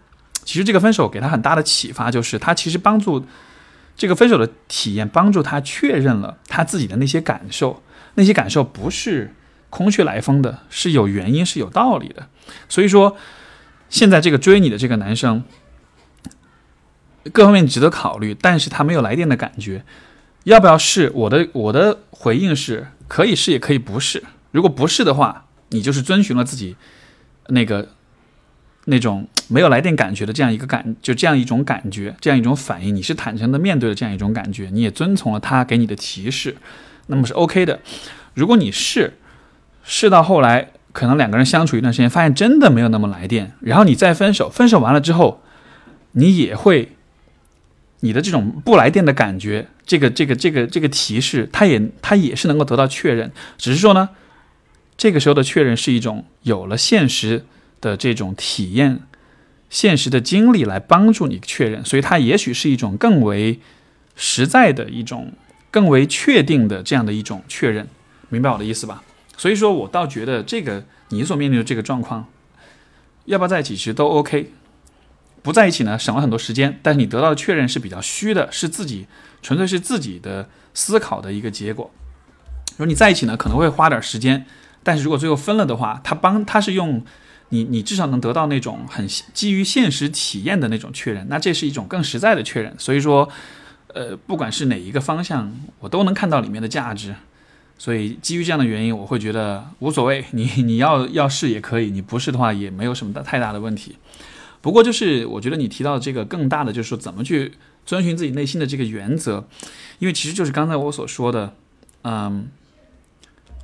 [0.43, 3.25] 其实这个分手给他很大的启发，就是他其实帮助
[3.95, 7.81] 这个分手的体验，帮助他确认了他自己的那些感受，
[8.15, 9.33] 那些感受不是
[9.69, 12.27] 空穴来风的，是有原因，是有道理的。
[12.69, 13.17] 所以说，
[13.89, 15.43] 现在这个追你的这个男生，
[17.31, 19.83] 各方面值得考虑，但是他没有来电的感觉，
[20.43, 21.11] 要不要试？
[21.13, 24.23] 我的我的回应是可以试，也可以不试。
[24.51, 26.75] 如果不是的话，你就是遵循了自己
[27.47, 27.89] 那个
[28.85, 36.55] 那种没有来电感觉的这样一个感，就这样一种感觉，这样一种反应，你是坦诚的面对了这样一种感觉，你也遵从了他给你的提示，
[37.07, 37.79] 那么是 OK 的。
[38.33, 39.17] 如果你试
[39.83, 45.43] 试到后来，可能两个人相处一段时间，发现真的没有那么来电，然后你再分手，分手完了之后，
[46.13, 46.93] 你也会
[47.99, 54.09] 你的这种不来电的感觉，这个这个这个这个提示，它也它也是能够得到确认，只是说呢。
[54.97, 57.45] 这个时候的确认是一种有了现实
[57.79, 59.01] 的这种体验、
[59.69, 63.59] 现实的经历来帮助你确认，所以它也许是一种更为
[64.15, 65.33] 实在的一种、
[65.69, 67.87] 更为确定的这样的一种确认，
[68.29, 69.03] 明白我的意思吧？
[69.37, 72.25] 所以说我倒觉得这个你所面临的这个状况，
[73.25, 74.51] 要不要在一起其实都 OK，
[75.41, 79.07] 不在一起呢省了很多时间，但是你得到的确认是比较虚的，是自己
[79.41, 81.89] 纯粹是自己的思考的一个结果。
[82.71, 84.45] 如果你在一起呢，可能会花点时间。
[84.83, 87.03] 但是如果最后分了的话，他帮他是用
[87.49, 92.73] 你，你至少能得到那种很基于现实体验的那种确认，那这是一种更实在的确认。
[92.77, 93.27] 所以说，
[93.93, 97.13] 呃，不管是哪一个方向，我都能看到里面的价值。
[97.77, 103.97] 所以基于这样的原因，我会觉得无所谓， 你你要要试也可以，你不试的话也没有什么大太大的问题。
[104.61, 107.53] 不过就是我觉得你提到这个更大的就是说怎么去
[107.85, 109.47] 遵循自己内心的这个原则，
[109.99, 111.53] 因为其实就是刚才我所说的，
[112.03, 112.49] 嗯。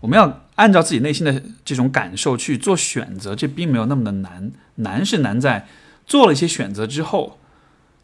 [0.01, 4.51] 我们要按照自己内心的这种感受去做选择，这并没有那么的难。
[4.75, 5.65] 难是难在
[6.05, 7.39] 做了一些选择之后，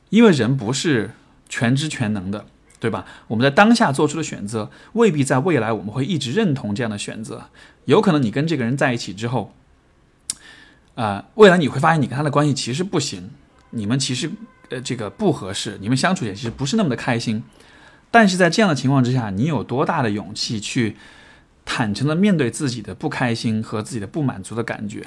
[0.10, 1.12] 因为人不是
[1.50, 2.46] 全知全能的，
[2.80, 3.06] 对吧？
[3.28, 7.46] 我们在当下做出的选择，未必在未来我们会一直认同这样的选择。
[7.86, 9.54] 有可能你跟这个人在一起之后，
[10.96, 13.30] 啊，未来你会发现你跟他的关系其实不行，
[13.72, 14.32] 你们其实
[14.70, 17.44] 呃这个不合适，你们相处起来其实不是那么的开心。
[18.12, 20.96] 但是在这样的情况之下，你有多大的勇气去？
[21.72, 25.06] 坦诚的面对自己的不开心和自己的不满足的感觉，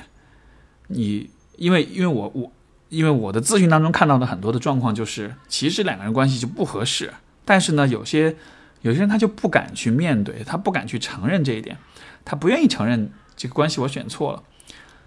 [0.87, 2.53] 你因为因为我我
[2.89, 7.13] 因为我的咨询当中看到的很多的状况就是，其实两个人关系就不合适，
[7.45, 8.37] 但是呢，有些
[8.81, 11.79] 有些人他就不敢去面对，他不敢去承认这一点，
[12.25, 14.43] 他不愿意承认这个关系我选错了，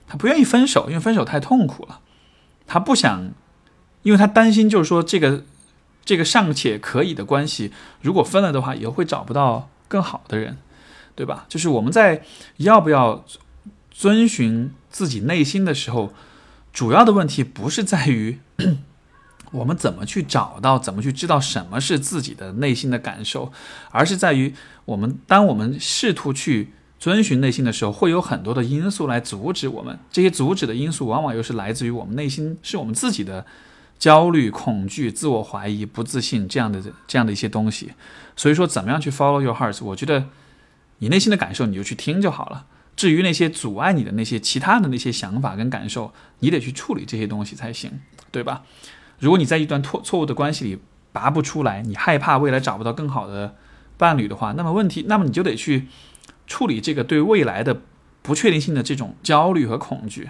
[0.07, 1.99] 他不愿意分手，因为分手太痛苦了，
[2.67, 3.31] 他不想，
[4.03, 5.43] 因为他担心就是说这个
[6.03, 7.71] 这个尚且可以的关系，
[8.01, 10.57] 如果分了的话，以后会找不到更好的人。
[11.17, 11.45] 对吧？
[11.47, 12.23] 就是我们在
[12.57, 13.23] 要不要
[13.89, 16.13] 遵循自己内心的时候，
[16.73, 18.37] 主要的问题不是在于
[19.51, 23.51] 我们怎么去找到、怎么去知道什么是自己的内心的感受，
[23.91, 24.53] 而是在于
[24.85, 29.97] 我们当我们试图去遵循内心的时候，会有很多的因素来阻止我们。
[30.11, 33.45] 这些阻止的因素往往又是来自于我们内心，是我们自己的
[33.97, 37.91] 焦虑、恐惧、自我怀疑、不自信这样的这样的一些东西。
[38.35, 39.83] 所以说，怎么样去 follow your heart？
[39.83, 40.25] 我觉得。
[40.99, 42.65] 你内心的感受，你就去听就好了。
[42.95, 47.99] 至于那些阻碍你的那些其他的那些想法跟感受，你得去处理这些东西才行，
[48.31, 48.63] 对吧？
[49.19, 50.79] 如果你在一段错错误的关系里
[51.11, 53.55] 拔不出来，你害怕未来找不到更好的
[53.97, 55.87] 伴侣的话，那么问题，那么你就得去
[56.47, 57.81] 处理这个对未来的
[58.21, 60.29] 不确定性的这种焦虑和恐惧。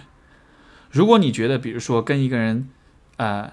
[0.91, 2.69] 如果你觉得，比如说跟一个人，
[3.17, 3.51] 呃，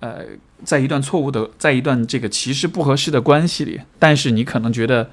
[0.00, 0.24] 呃，
[0.64, 5.10] 在一段错误的，在一段这个其实不合适的关系里，但是你可能觉得。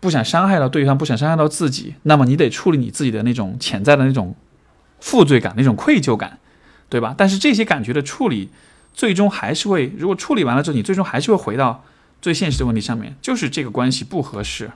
[0.00, 4.34] 不想伤害到对方，不想伤害到自己，那么你得处理你自己的那种潜在的那种
[4.98, 6.40] 负罪感、那种愧疚感，
[6.92, 7.14] 对吧？
[7.16, 8.50] 但是这些感觉的处理，
[8.92, 11.82] 最终还是会，如果处理完了之后，你最终还是会回到
[12.20, 14.72] 最现实的问题上面，就是这个关系不合适。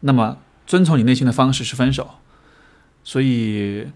[0.00, 2.16] 那么遵从你内心的方式是分手，
[3.04, 3.86] 所以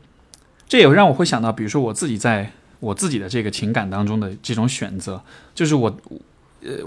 [0.68, 5.20] 这也让我会想到，比如说我自己在我自己的这个情感当中的这种选择，
[5.54, 5.96] 就是我，
[6.62, 6.78] 呃。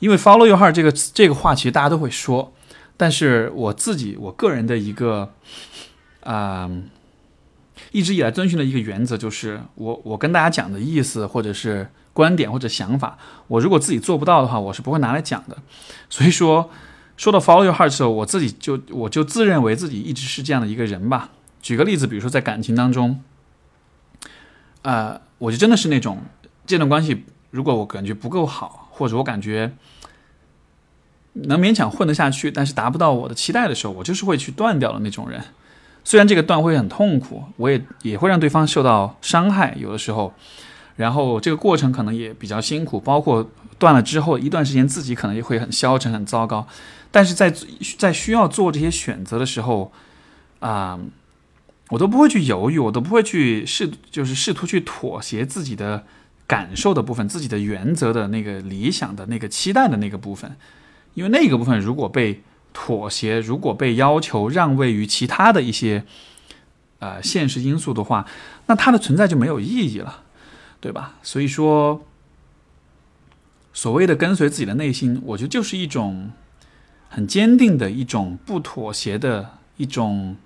[0.00, 2.54] 因为 follow your heart 这个这个话其实大家都会说，
[2.96, 5.30] 但是我自己我个人的一个
[6.22, 6.70] 啊，
[7.92, 15.56] 一直以来遵循的一个原则就是，我我跟大家讲的意思或者是观点或者想法，我如果自己做不到的话，我是不会拿来讲的。
[16.08, 16.70] 所以说，
[17.16, 21.30] 说到 follow your heart 的时候，我自己就我就自认为自己一直是这样的一个人吧。
[21.62, 23.22] 举个例子，比如说在感情当中，
[24.82, 26.18] 呃，我就真的是那种
[26.66, 28.88] 这段关系，如果我感觉不够好。
[28.92, 29.72] 或者我感觉
[31.32, 35.42] 能勉强混得下去，但是达不到我的期待的时候，我就是会去断掉的那种人。
[36.02, 40.32] 虽然这个断会很痛苦，我也也会让对方受到伤害，有的时候，
[40.96, 46.66] 然后这个过程可能也比较辛苦，包括断了之后一段时间自己可能也会很消沉、很糟糕。
[47.10, 47.52] 但是在
[47.98, 49.92] 在需要做这些选择的时候，
[50.60, 50.98] 啊，
[51.88, 56.04] 我都不会去犹豫，我都不会去试，就是试图去妥协自己的
[56.46, 60.56] 感受的部分、自己的原则的那个理想的那个期待的那个部分，
[61.14, 66.04] 因为那个部分如果被妥协，如果被要求让位于其他的一些
[66.98, 68.26] 呃现实因素的话，
[68.66, 70.22] 那它的存在就没有意义了，
[70.80, 71.14] 对吧？
[71.22, 72.04] 所以说，
[73.72, 76.32] 所谓的跟随自己的内心，我觉得就是一种。
[77.12, 80.36] 很坚定的一种不妥协的一种，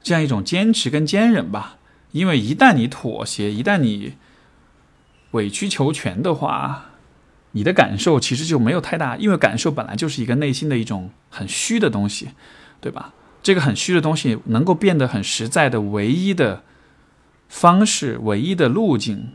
[0.00, 1.78] 这样一种坚持跟坚忍吧。
[2.12, 4.14] 因为一旦你妥协，一旦你
[5.32, 6.89] 委曲求全的话，
[7.52, 9.16] 你的感受其实就没有太大。
[9.16, 12.30] 因为感受本来就是一个内心的一种很虚的东西，
[12.80, 13.12] 对吧？
[13.42, 16.62] 这个很虚的东西能够变得很实在的唯一的
[17.48, 19.32] 方式、唯一的路径，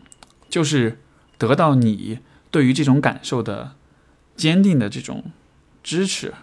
[0.50, 1.00] 就是
[1.38, 2.20] 得到你
[2.52, 3.74] 对于这种感受的
[4.36, 5.24] 坚定的这种。
[5.88, 6.34] 支持，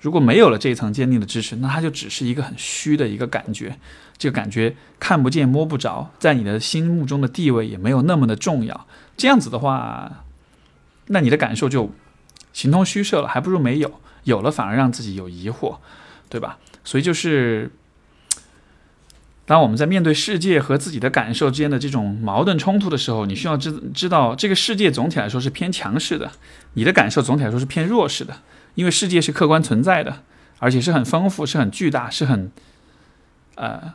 [0.00, 3.78] 如果没有了这一层坚定的支持，那它就只是一个很虚的一个感觉，
[4.16, 8.88] 这个感觉看不见摸不着，在你的心目中的地位也没有那么的重要。
[9.16, 10.24] 这样子的话，
[11.08, 11.90] 那你的感受就
[12.52, 15.78] 形同虚设了，还不如没有，有了反而让自己有疑惑，
[16.28, 16.58] 对吧？
[16.84, 17.70] 所以就是，
[19.44, 26.32] 当我们在面对世界和自己的感受之间的这种矛盾冲突的时候，你需要知知道，这个世界总体来说是偏强势的，
[26.74, 28.38] 你的感受总体来说是偏弱势的。
[28.74, 30.22] 因为世界是客观存在的，
[30.58, 32.52] 而且是很丰富、是很巨大、是很，
[33.56, 33.94] 呃，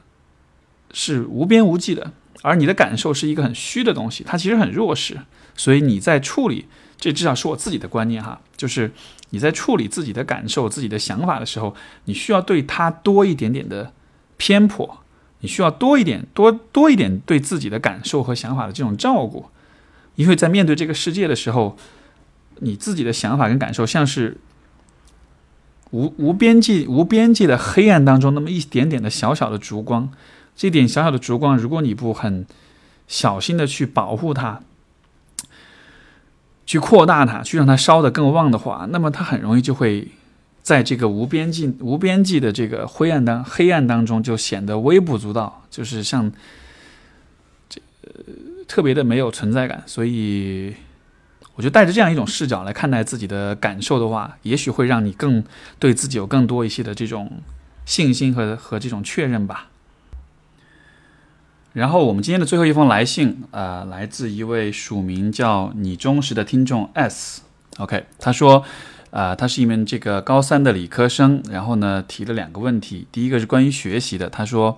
[0.91, 2.11] 是无边无际的。
[2.41, 5.21] 而你的感受是一个很虚的东西，它其实很弱势。
[5.55, 6.65] 所以你在处理，
[7.03, 8.89] 这至少是我自己的观念哈，就是
[9.31, 13.91] 你在处理自己的感受、自己的想法的时候，你需要对它多一点点的
[14.37, 14.99] 偏颇，
[15.41, 19.47] 你需要多一点、多多一点对自己的感受和想法的这种照顾，
[20.15, 21.77] 因为在面对这个世界的时候，
[22.59, 24.37] 你自己的想法跟感受像是。
[25.91, 30.09] 无无边际、无边际的黑暗当中，那么一点点的小小的烛光，
[30.55, 32.47] 这点小小的烛光，如果你不很
[33.07, 34.61] 小心的去保护它，
[36.65, 40.07] 去扩大它，去让它烧得更旺的话，那么它很容易就会
[40.61, 46.31] 在这个无边际、无边际的这个灰暗当黑暗当中，就显得微不足道，就是像
[47.69, 47.81] 这
[48.67, 50.73] 特别的没有存在感，所以。
[51.55, 55.43] 我就带着这样一种视角来看待自己的感受的话，也许会让你更
[55.77, 57.31] 对自己有更多一些的这种
[57.85, 59.67] 信心和和这种确认吧。
[61.73, 67.41] 然后我们今天的最后一封来信，呃，来自一位署名叫你忠实的听众 S。
[67.77, 68.63] OK，他说，
[69.09, 74.77] 呃，他是一名这个高三的理科生，然后呢提了两个问题，第一个是关于学习的，他说，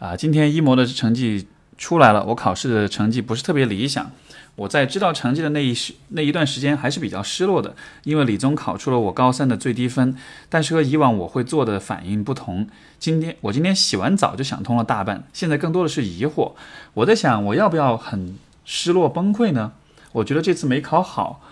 [0.00, 1.46] 啊，今天一模的成绩
[1.78, 4.10] 出来了，我考试的成绩不是特别理想。
[4.56, 10.16] 我在知道成绩的那一时那一段时间还是比较失落的，因为理综考出了我高三的最低分。
[10.48, 12.66] 但是和以往我会做的反应不同，
[12.98, 16.52] 今天我今天洗完澡就想通了大半，现在更多的是疑惑。
[16.94, 19.72] 我在想，我要不要很失落崩溃呢？
[20.12, 21.42] 我觉得这次没考好，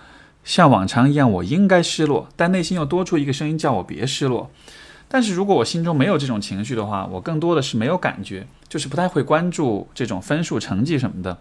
[0.43, 4.51] 像往常一样，我应该失落，但内心又多出一个声音叫我别失落。
[5.07, 11.39] 但是如果我心中没有这种情绪的话，我更多的是没有感觉，就是不太会关注这种分数、成绩什么的。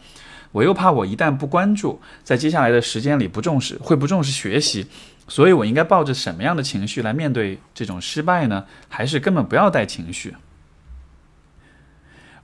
[0.54, 4.86] 我又怕我一旦不关注，在接下来的时间里不重视，会不重视学习，
[5.28, 8.64] 所以我应该抱着什么样的情绪来面对这种失败呢？
[8.88, 10.36] 还是根本不要带情绪？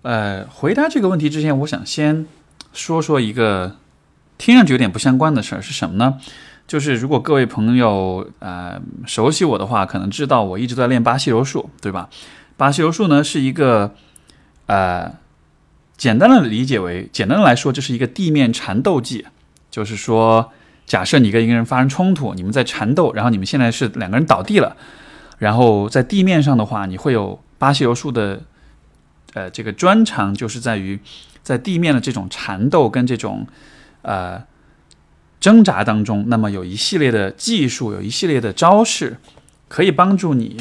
[0.02, 2.26] 呃，回答这个问题之前，我想先
[2.74, 3.76] 说说一个
[4.40, 6.20] 听上去有点不相关的事儿，是什么呢？
[6.68, 12.10] 就是如果各位朋友呃熟悉我的话，可能知道我一直在练巴西柔术，对吧？
[12.58, 13.94] 巴西柔术呢是一个
[14.66, 15.14] 呃。
[16.00, 19.26] 简单的理解为，简单的来说，就是一个地面缠斗技，
[19.70, 20.54] 就是说，
[20.86, 24.78] 假设你跟一个人发生冲突，你们在缠斗，然后你们现在是两个人倒地了，
[25.40, 28.42] 然后在地面上的话，你会有巴西柔术的，
[29.34, 30.98] 呃，这个专长就是在于
[31.44, 33.46] 在地面的这种缠斗跟这种
[34.04, 34.42] 呃
[35.42, 39.18] 挣扎当中，那么有一系列的技术，有一系列的招式，
[39.68, 40.56] 可以帮助你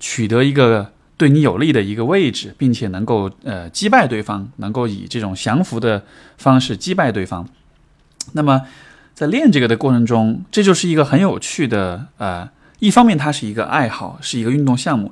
[0.00, 0.92] 取得一个。
[1.18, 6.04] 对你有利的一个位置，并且能够呃击败对方，能够以这种降服的
[6.38, 7.46] 方式击败对方。
[8.32, 8.62] 那么
[9.14, 12.48] 在练这个的过程中，这就是一个很有趣的呃，
[12.78, 15.10] 一方面它是一个爱好，是一个运动项目；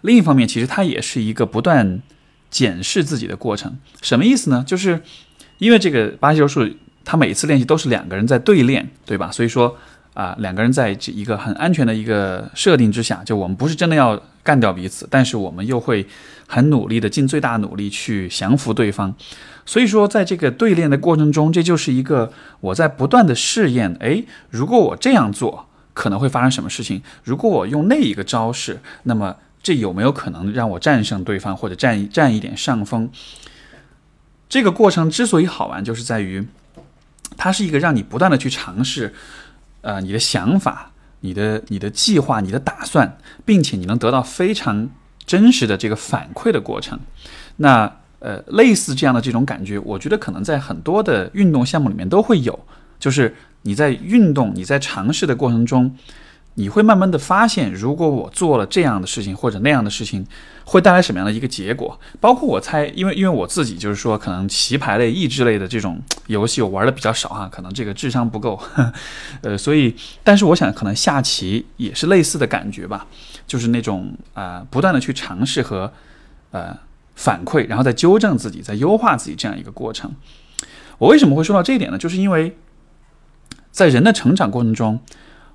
[0.00, 2.02] 另一方面，其实它也是一个不断
[2.50, 3.78] 检视自己的过程。
[4.02, 4.64] 什么意思呢？
[4.66, 5.00] 就是
[5.58, 6.68] 因为这个巴西柔术，
[7.04, 9.30] 它每次练习都是两个人在对练，对吧？
[9.30, 9.76] 所以说
[10.14, 16.06] 啊，两个人在这一个很安全的一个设定之下，就我们不是真的要干掉彼此，但是我们又会
[16.46, 19.14] 很努力的尽最大努力去降服对方。
[19.66, 23.96] 所以说，在这个对练的过程中，这就是一个我在不断的试验。
[24.00, 27.02] 诶，如果我这样做，可能会发生什么事情？
[27.24, 33.10] 如果我用那一个招式，那么这有没有可能让我战胜对方，或者占占一点上风？
[34.48, 36.46] 这个过程之所以好玩，就是在于
[37.36, 39.12] 它是一个让你不断的去尝试。
[39.84, 44.88] 呃，你的想法、你的、你的计划、你的打算，并且你能得到非常
[45.26, 46.98] 真实的这个反馈的过程，
[47.56, 52.58] 那呃，类似这样的这种感觉，我觉得可能在很多的运动项目里面都会有，
[52.98, 55.94] 就是你在运动、你在尝试的过程中。
[56.56, 60.24] 你会慢慢的发现，如果我做了这样的事情或者那样的事情，
[60.64, 61.98] 会带来什么样的一个结果？
[62.20, 68.56] 包括我猜，因为因为我自己就是说，可能棋牌类、益智类的这种游戏我玩的比较少哈，可能这个智商不够，
[69.42, 73.04] 呃，所以，但是我想，可能下棋也是类似的感觉吧，
[73.48, 75.92] 就是那种啊，不断的去尝试和
[76.52, 76.78] 呃
[77.16, 80.14] 反馈，然后再纠正自己，再优化自己这样一个过程。
[80.98, 81.98] 我为什么会说到这一点呢？
[81.98, 82.56] 就是因为
[83.72, 85.00] 在人的成长过程中。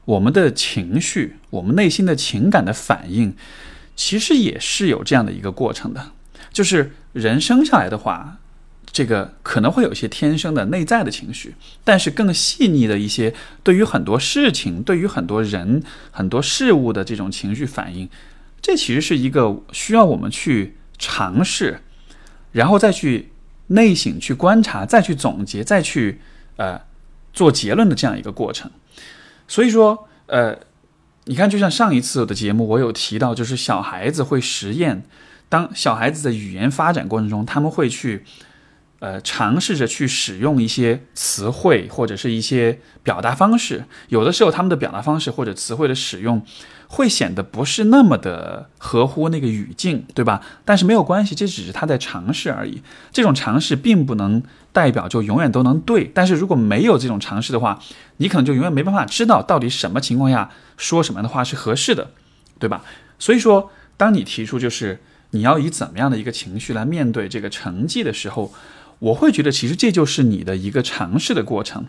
[0.10, 3.36] 我们的情绪，我们内心的情感的反应，
[3.96, 6.14] 其实也是有这样的一个过程的。
[6.52, 8.40] 就是人生下来的话，
[8.92, 11.54] 这个可能会有一些天生的内在的情绪，
[11.84, 18.10] 但是更细腻的一些，对于很多事情、对于很多人、很多事物的这种情绪反应，
[18.60, 21.82] 这其实是一个需要我们去尝试，
[22.54, 23.30] 然后再去
[23.68, 26.20] 内省、去观察、再去总结、再去
[26.56, 26.82] 呃
[27.32, 28.72] 做结论的这样一个过程。
[29.50, 30.58] 所以说，呃，
[31.26, 35.04] 你看，就像上一次的节目，我有提到，就是小孩子会实验，
[35.50, 38.24] 当小孩子的语言发展过程中，他们会去，
[39.00, 46.42] 呃，尝试着去使用一些词汇或者是一些表达方式，有的时候他们的表达方式或者词汇的使用。
[46.92, 50.42] 会显得不是那么的合乎那个语境，对吧？
[50.66, 52.82] 但是没有关系，这只是他在尝试而已。
[53.12, 54.42] 这种尝试并不能
[54.74, 56.10] 代表就永远都能对。
[56.12, 57.80] 但是如果没有这种尝试的话，
[58.18, 62.10] 你可能就永远没办法知道到底什么情况下说什么样的话是合适的，
[62.58, 62.84] 对吧？
[63.20, 68.52] 所以说，当你提出就是你要以怎么样的一个情绪来面对这个成绩的时候，
[68.98, 71.86] 我会觉得其实这就是你的一个尝试的过程。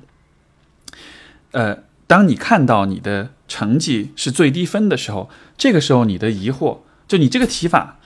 [1.53, 1.79] 呃。
[2.11, 8.01] 当你看到你的成绩是最低分的时候，这个时候你的疑惑，就你这个提法，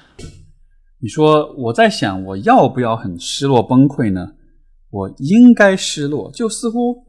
[1.01, 4.35] 你说我在想我要不要很失落崩溃呢？
[4.91, 7.03] 我应该失落，就似乎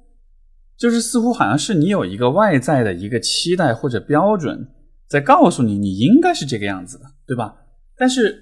[0.78, 4.66] 就是似乎好像是你有一个外在的一个期待或者标准
[5.10, 7.54] 在告诉你你应该是这个样子的，对吧？
[7.98, 8.42] 但是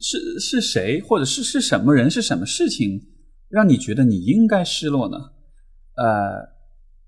[0.00, 2.98] 是是谁或者是是什么人是什么事情
[3.50, 5.18] 让你觉得你应该失落呢？
[5.96, 6.53] 呃。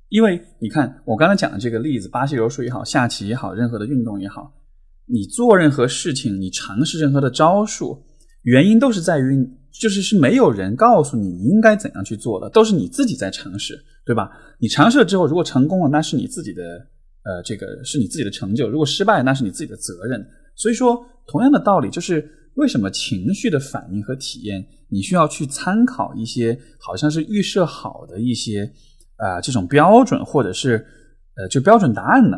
[0.09, 4.53] 因为你看，我刚才讲的这个例子，巴西柔术也好，下棋也好，任何的运动也好，
[5.07, 8.05] 你做任何事情，你尝试任何的招数，
[8.43, 14.31] 原因都是在于，就是是没有人告诉你应该怎样去做的，都是你自己在尝试，对吧？
[14.61, 16.63] 你尝试了之后，如果成功了，那是你自己的，
[17.25, 20.25] 呃，这个是你自己的成就；如果失败，那是你自己的责任。
[20.55, 28.73] 所以说，同样的道理，就是为什么情绪的反应和体验，你需要去参考一些好像是预设好的一些。
[29.17, 30.85] 啊，这种标准或者是
[31.37, 32.37] 呃，就标准答案呢？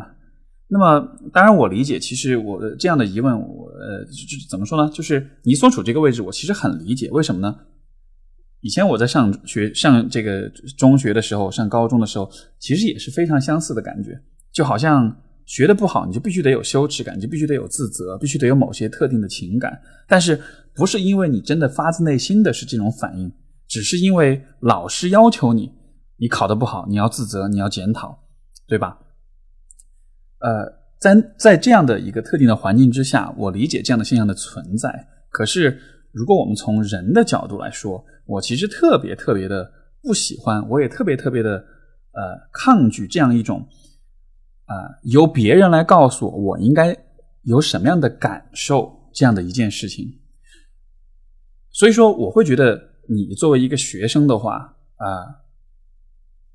[0.71, 4.91] 那么，当然我理解，其实我这样的疑问，我呃，就怎么说呢？
[4.93, 7.09] 就是你所处这个位置，我其实很理解。
[7.09, 7.55] 为什么呢？
[8.61, 14.21] 以前我在上学、上这个中学的时候，上高中的时候，其实也是非常相似的感觉。
[14.53, 15.11] 就好像
[15.45, 19.75] 学的不好，你就必须得有羞耻感，就必须得有自责，必须得有某些特定的情感。
[20.07, 20.39] 但是，
[20.75, 23.31] 不是因为你真的发自内心的是这种反应，
[23.67, 25.71] 只是因为老师要求你。
[26.19, 28.19] 你考得不好，你要自责，你要检讨，
[28.67, 28.99] 对吧？
[30.39, 30.65] 呃，
[30.99, 35.07] 在在这样的一个特定的环境之下，我理解这样的现象的存在。
[35.29, 35.79] 可是，
[36.11, 41.51] 如果我们从人的角度来说，我其实特别特别的不喜欢，我也特别特别的
[42.11, 43.65] 呃抗拒这样一种
[44.65, 46.95] 啊由别人来告诉我我应该
[47.43, 50.05] 有什么样的感受这样的一件事情。
[51.71, 55.47] 所以说，我会觉得你作为一个学生的话啊。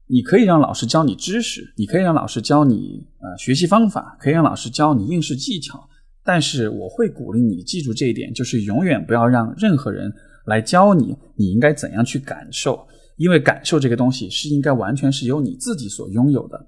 [0.06, 5.88] 你可以让老师教你知识，你可以让老师教你呃学习方法，可以让老师教你应试技巧。
[6.22, 10.12] 但是我会鼓励你记住这一点，就是永远不要让任何人
[10.46, 12.86] 来教你你应该怎样去感受，
[13.16, 16.66] 因为感受这个东西是应该完全是由你自己所拥有的。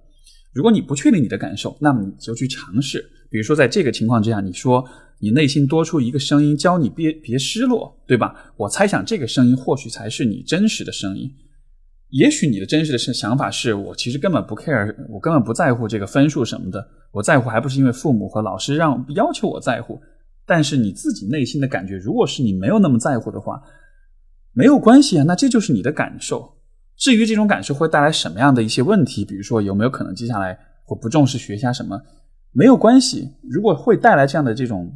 [0.52, 3.04] 如果你不确定你的感受，那么你就去尝试。
[3.30, 4.82] 比如说在这个情况之下，你说
[5.20, 8.34] 你内心多出一个声音教你别别失落，对吧？
[8.56, 11.30] 我猜想这个声音或许才是你真实的声音。
[12.10, 20.00] 也许你的真实的是想法是我其实根本不 care，我根本不在乎这个分数什么的，我在乎还不是因为父母和老师让要求我在乎。
[20.46, 23.60] 但是你自己内心的感觉，如果是你没有那么在乎的话，
[24.52, 26.56] 没有关系啊，那这就是你的感受。
[26.96, 32.00] 至于这种感受会带来什么样的一些问题，比如说有没有可能接下来会不重视学下什么，
[32.52, 33.34] 没有关系。
[33.42, 34.90] 如果会带来这样的这种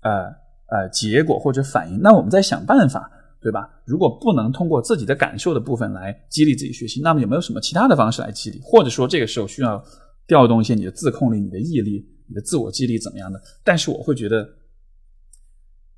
[0.00, 0.24] 呃
[0.68, 3.10] 呃结果或者反应，那我们再想办法，
[3.44, 3.68] 对吧？
[3.84, 8.58] 如果不能通过自己的感受的部分来激励自己学习，那么有没有什么其他的方式来激励？
[8.62, 9.80] 或者说这个时候需要
[10.26, 13.38] 调动一些你的自控力、你的毅力、你的自我激励怎么样的？
[13.62, 14.48] 但是我会觉得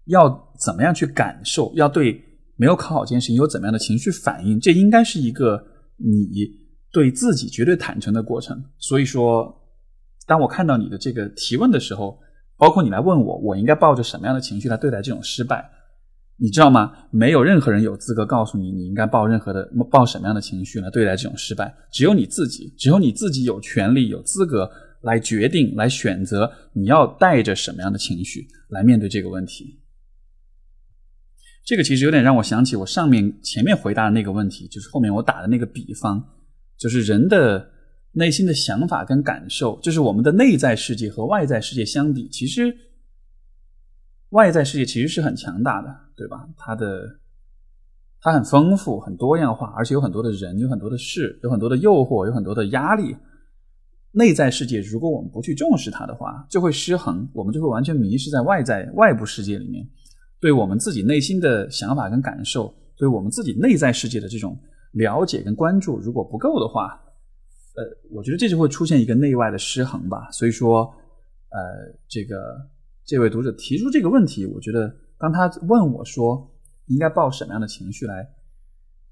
[0.06, 2.22] 要怎么样去感受，要对。
[2.58, 4.58] 没有考好这件事情有怎么样的情绪反应？
[4.58, 5.62] 这应该是一个
[5.98, 6.26] 你
[6.90, 8.64] 对自己绝对坦诚的过程。
[8.78, 9.54] 所以说，
[10.26, 12.18] 当我看到你的这个提问的时候，
[12.56, 15.70] 包括你来问我，我应该抱着什么样的情绪来对待这种失败？
[16.38, 16.92] 你知道吗？
[17.10, 21.74] 没有任何人有资格告诉你你应该抱任何的抱什么样的情绪来对待这种失败。
[21.90, 24.70] 只有你自己，只有你自己有权利、有资格
[25.00, 29.80] 来决定、来选择你要带着什么样的情绪来面对这个问题。
[31.64, 36.22] 这个其实有点让我想起我上面前面回答的那个问题，就是后面我打的那个比方，
[36.76, 37.70] 就是人的
[38.12, 42.76] 内心的想法跟感受，就是我们的内在世界和外在世界相比，其实
[44.30, 46.48] 外在世界其实是很强大的，对吧？
[46.56, 47.18] 它的
[48.20, 53.16] 它很丰富、很多样化，而且有很多的人、有很多的事、有很多的诱惑、有很多的压力。
[54.12, 59.86] 内在世界如果我们不去重视它的话，就会失衡，我们就会完全迷失在外在外部世界里面。
[60.40, 64.58] 对我们自己内心的想法跟感受，对我们自己内在世界的这种
[64.92, 66.98] 了解跟关注，如果不够的话，
[67.76, 70.30] 呃，我觉得这就会出现一个内外的失衡吧。
[70.30, 70.84] 所以说，
[71.50, 72.36] 呃，这个
[73.04, 76.50] 这位读者提出这个问题，我觉得当他问我说
[76.86, 78.28] 应该抱什么样的情绪来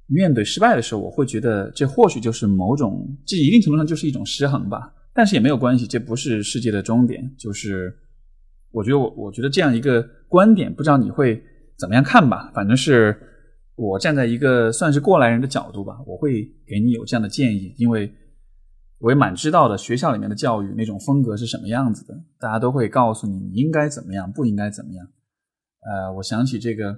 [0.07, 4.95] 面对失败的时候，我会觉得这或许就是某种，这一定程度上就是一种失衡吧。
[5.13, 8.01] 但是也没有关系，这不是世界的终点，就是。
[8.77, 11.41] 我觉得我我觉得这样一个观点，不知道你会
[11.79, 12.51] 怎么样看吧？
[12.53, 13.17] 反正是
[13.77, 18.13] 我站在一个算是过来人的角度吧，我会给你有这样的建议，因为
[18.99, 25.07] 我也蛮知道的，学校里面的教育那种风格是什么样子的，大家都会告诉你你应该怎么样，不应该怎么样。
[25.85, 26.95] 呃，我想起这个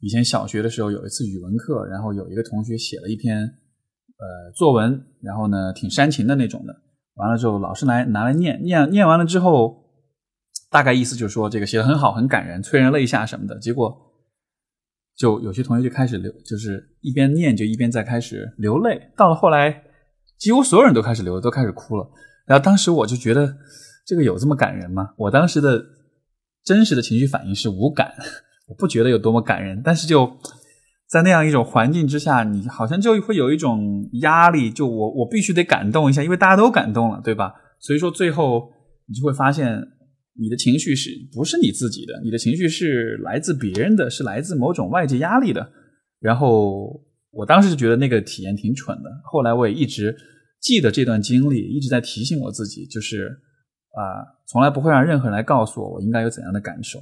[0.00, 6.74] 以前小学的时候有一次语文课，然后有一个同学写了一篇呃作文，然后呢挺煽情的那种的，
[7.14, 9.84] 完了之后老师来拿来念念念完了之后。
[10.68, 13.56] 大概意思就是说，这个写的很好，很感人，催人泪下什么的。
[13.60, 13.96] 结果，
[15.16, 19.00] 就有些同学就开始流，就是一边念就一边在开始流泪。
[19.16, 19.84] 到了后来，
[20.36, 22.06] 几乎所有人都开始流，都开始哭了。
[22.46, 23.56] 然后当时我就觉得，
[24.04, 25.14] 这个有这么感人吗？
[25.16, 25.80] 我当时的
[26.66, 28.12] 真实的情绪反应是无感，
[28.68, 29.80] 我不觉得有多么感人。
[29.82, 30.30] 但是就
[31.08, 37.54] 在那样一种环境之下，你好像就会有一种压力，就我我必须得感动一下，因为大家都感动了，对吧？
[37.80, 38.70] 所以说最后
[39.06, 39.80] 你就会发现。
[40.38, 42.12] 你的情绪是不是你自己的？
[42.22, 45.66] 你的情绪是来自别人的，是来自某种外界压力的。
[46.20, 49.04] 然后我当时就觉得那个体验挺蠢的。
[49.24, 50.14] 后来我也一直
[50.60, 53.34] 记得这段经历，一直在提醒我自己，就是
[53.96, 57.00] 啊，从来不会让任何人来告诉我我应该有怎样的感受。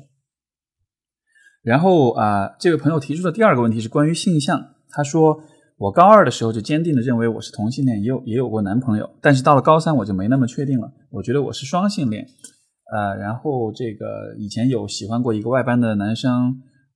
[1.62, 4.74] 然后啊，这位朋友提出的第二个问题是关于性向。
[4.90, 5.42] 他说，
[5.76, 10.92] 我高二的时候就坚定的认为我是同性恋，也有也有过男朋友，但是到了高三我就没那么确定了。
[11.10, 12.26] 我觉得我是双性恋。
[12.92, 16.30] 呃，然后这个以前有喜欢过一个外班的男生，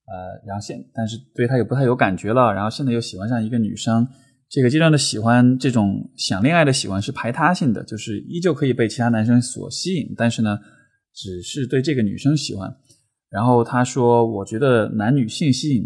[0.05, 4.07] 呃，然后现但是对他也不太有感觉了，然后现在又喜欢上一个女生，
[4.49, 10.57] 这个阶段的喜欢，这种想恋爱的喜欢是排他性的，就是依旧可以被其他男生所吸引，但是呢，
[11.13, 12.75] 只是对这个女生喜欢。
[13.29, 15.83] 然后他说，我觉得男女性吸引，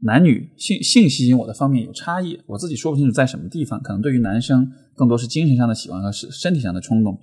[0.00, 7.18] 男女性性吸引我的方面有差异，我自己说不清楚在什么地方，可能对于男生更多是精神上的喜欢和是身体上的冲动。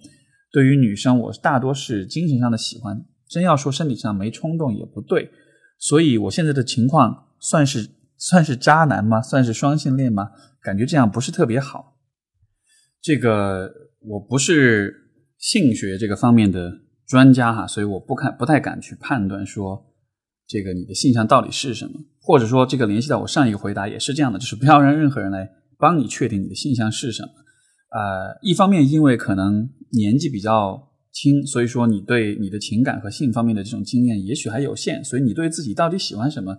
[0.52, 5.30] 对于女生，我大多是精神上的喜欢，真要说身体上没冲动也不对，
[5.78, 7.88] 所以我现在的情况算是
[8.20, 9.22] 算是渣男吗？
[9.22, 10.30] 算是双性恋吗？
[10.62, 11.98] 感觉这样不是特别好。
[13.02, 14.94] 这个我不是
[15.38, 16.72] 性学这个方面的
[17.08, 19.84] 专家哈，所以我不看不太敢去判断说
[20.46, 25.50] 这个你的性向到底是什么，或者说这个联系到我上一个回答也是这样的，就是不要让任何人来
[25.80, 27.30] 帮你确定你的性向是什么。
[27.92, 29.70] 呃，一方面因为可能。
[29.92, 36.56] 年纪比较轻，所以说你对你的情感和性方面的这种经验也许还有限，所以你对自己到底喜欢什么、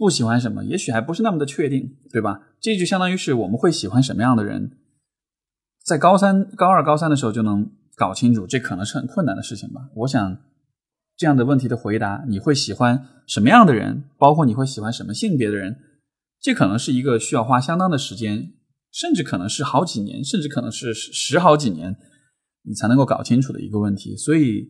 [0.00, 2.40] 不喜欢什么，也许还不是那么的确定，对吧？
[2.58, 4.78] 这就相当于是我们会喜欢什么样的人，
[5.84, 9.90] 在高三、高二、高三的时候就能搞清楚，这可能是很困难的事情吧？
[9.96, 10.38] 我想
[11.18, 15.76] 这样的问题的回答，你会喜欢什么样的人，包括你会喜欢什么性别的人，
[16.40, 18.54] 这可能是一个需要花相当的时间
[18.90, 21.94] 甚至可能是好几年，甚至可能是十好几年，
[22.62, 24.16] 你才能够搞清楚的一个问题。
[24.16, 24.66] 所以，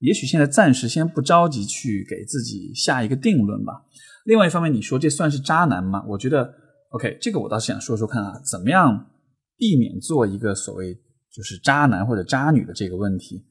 [0.00, 3.84] 也许现在暂时先不着急去给自己下一个定论吧。
[4.24, 6.04] 另外一方面，你说这算是渣男吗？
[6.08, 6.54] 我觉得
[6.90, 9.10] ，OK，这个我倒是想说说看啊，怎么样
[9.56, 10.94] 避免做一个所谓
[11.30, 13.44] 就是渣男或者渣女的这个问题。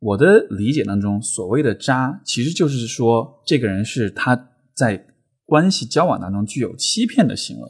[0.00, 5.06] 我的理解当中，所谓的渣，其实就是说这个人是他在
[5.44, 7.68] 关系交往当中具有欺骗的行为。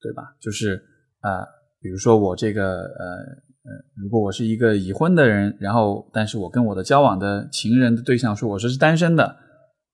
[0.00, 0.36] 对吧？
[0.38, 0.74] 就是
[1.20, 1.48] 啊，
[1.80, 3.06] 比如说我这个呃
[3.64, 9.34] 呃，如果我是一个已婚的人，然后但是我跟我的交往的情人的对象说我是是单身的，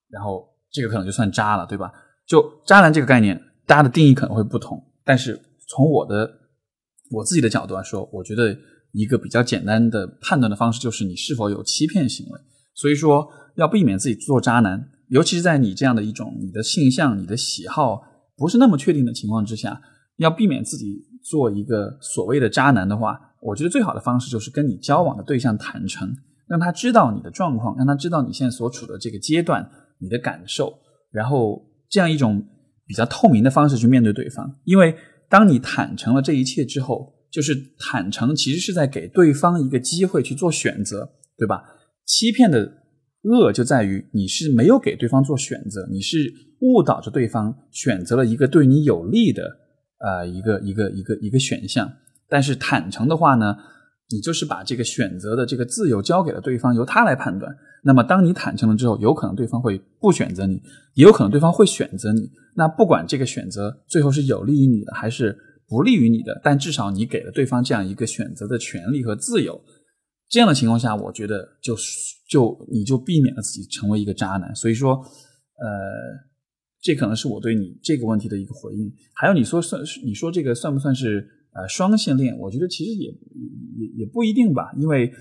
[0.08, 1.92] 然后这个可能就算渣了，对吧？
[2.26, 6.30] 就渣男这个概念，大家的定义可能会不同，但是从我的
[7.10, 8.56] 我自己的角度来说，我觉得
[8.92, 12.40] 一个比较简单的判断的方式就是你是否有欺骗行为。
[12.74, 18.02] 所以说要避免自己做渣男，尤其是在你这样的一种你的性向、你的喜好
[18.36, 19.80] 不是那么确定的情况之下。
[20.16, 26.14] 要避免自己做一个所谓的渣男的话，我觉得最好的方式就是跟你交往的对象坦诚，
[26.46, 29.66] 让他知道你的状况，让他知道你现在所处的这个阶段，
[30.00, 30.78] 你的感受，
[31.10, 32.44] 然后这样一种
[32.86, 34.58] 比较透明的方式去面对对方。
[34.64, 34.96] 因为
[35.28, 41.62] 当你坦诚了这一切之后，就是坦诚其实是在给对方一个机会去做选择，对吧？
[42.06, 42.72] 欺骗的
[43.22, 49.58] 恶就在于你是没有给对方做选择，你是误导着对方选择了一个对你有利的。
[50.02, 51.92] 呃，一个一个一个一个选项，
[52.26, 53.54] 但是坦诚的话呢，
[54.08, 57.54] 你就是把这个选择的这个自由交给了对方，由他来判断。
[57.82, 60.62] 那么，当你坦诚了之后，有可能对方会不选择你，
[60.94, 62.30] 也有可能对方会选择你。
[62.54, 69.60] 那不管这个选择最后是有利于你的，还是不利于你的，但至少你给了对方这样一个选择的权利和自由。
[70.28, 71.76] 这样的情况下，我觉得就
[72.28, 74.54] 就你就避免了自己成为一个渣男。
[74.54, 76.30] 所以说，呃。
[76.82, 78.90] 这可能是我对你这个问题的一个回应。
[79.12, 82.36] 还有你说算，你说这个算不算是呃双性恋？
[82.38, 84.72] 我觉得其实也也也不一定吧。
[84.76, 85.12] 因为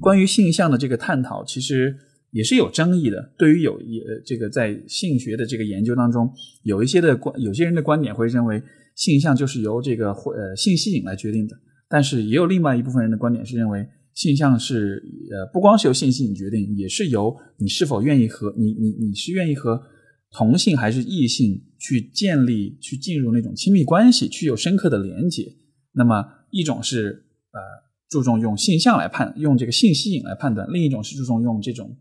[0.00, 1.96] 关于性向的这个探讨，其实
[2.30, 3.32] 也是有争议的。
[3.38, 6.30] 对于有也这个在性学的这个研究当中，
[6.62, 8.62] 有一些的观，有些人的观点会认为
[8.94, 11.56] 性向就是由这个呃性吸引来决定的。
[11.88, 19.82] 但是也有另外一部分人的观点是认为性向是呃不光是由性吸引决定，也是由你是否愿意和你你你是愿意和。
[20.30, 25.50] 同性还是异性去建立、去进入那种亲密关系，去有深刻的连接。
[25.92, 27.60] 那么一种是呃
[28.08, 31.96] 注重用性向来判，用这个性吸引来判断；另一种是注重用这种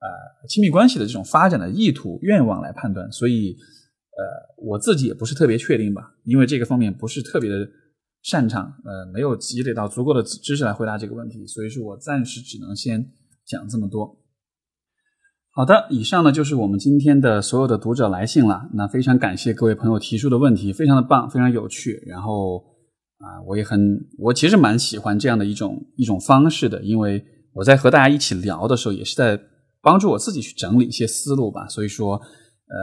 [0.00, 3.10] 呃亲密关系的这种发展的意图、愿望来判断。
[3.12, 3.56] 所以
[4.16, 7.68] 呃我自己也不是特别确定吧，因为这个方面不是特别的
[8.22, 13.10] 擅长，呃没有积累到足够的知识来回答这个问题，所以说我暂时只能先
[13.44, 14.18] 讲这么多。
[15.54, 18.70] 好的，以上呢就是我们今天的所有的读者来信了。
[18.72, 22.02] 那非常感谢各位朋友提出的问题，非常的棒，非常有趣。
[22.06, 22.64] 然后
[23.22, 29.40] 啊，我也很，我其实蛮喜欢这样的一种一种方式的，因为我在和大家一起聊的时候，也是在
[29.80, 31.66] 帮助我自己去整理一些思路吧。
[31.68, 32.80] 所以说，呃，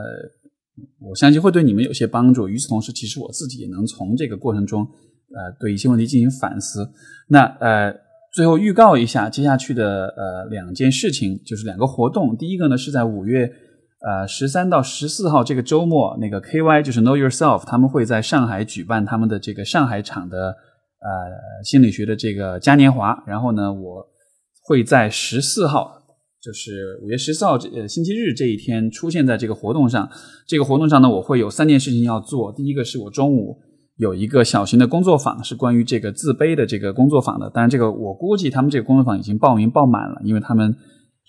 [0.99, 2.47] 我相信会对你们有些帮助。
[2.47, 6.89] 与此同时，其实我自己也能从这个过程中，呃，对一些问题进行反思。
[7.27, 8.09] 那呃。
[8.31, 12.37] 最后预告一下，接下去的呃两件事情就是两个活动。
[12.37, 13.51] 第一个呢是在五月
[13.99, 23.23] 呃十三到十四号这个周末，那个 KY 就是 Know Yourself，他们会在上海举办他们的这个上海场的呃心理学的这个嘉年华。
[23.27, 24.07] 然后呢，我
[24.63, 26.01] 会在十四号，
[26.41, 30.09] 就是五月十四号这呃星期日这一天出现在这个活动上。
[30.47, 32.51] 这个活动上呢，我会有三件事情要做。
[32.51, 33.57] 第一个是我中午。
[33.99, 40.73] 有一个小型的工作坊是关于这个自卑的这个工作坊的，当然这个我估计他们这个工作坊已经报名报满了，因为他们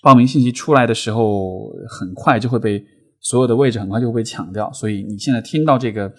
[0.01, 2.83] 报名信息出来的时候很快就会被
[3.19, 6.11] 所有的位置很快就会被抢掉，所以你现在听到这个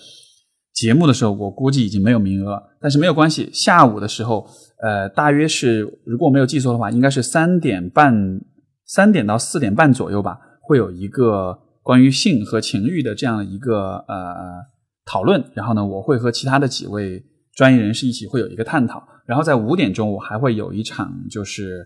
[0.72, 4.46] 节目的时候，我估计已经没有名额，但是没有关系，下午的时候，
[4.82, 8.40] 呃，大约是如果没有记错的话，应该是三点半
[8.86, 14.72] 三点到四点半左右吧，会有一个关于性和情欲的这样一个呃。
[15.04, 17.20] 讨论，然后呢，我会和其他的几位
[17.56, 21.84] 专业人士一起会有一个探讨，然后在五点钟我还会有一场就是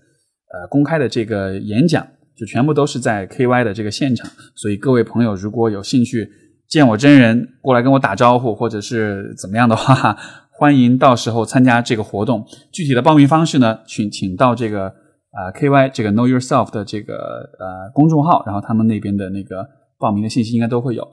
[0.57, 6.30] 呃公开的这个演讲，就全部都是在 KY 的这个现场，所以各位朋友如果有兴趣
[6.66, 10.16] 见我真人过来跟我打招呼，或者是怎么样的话，
[10.50, 12.44] 欢迎到时候参加这个活动。
[12.72, 17.14] 具体的报名方式呢，请请到这个啊 KY 这个 Know Yourself 的这个
[17.59, 21.07] 呃公众号，然后他们那边的那个报名的信息应该都会有。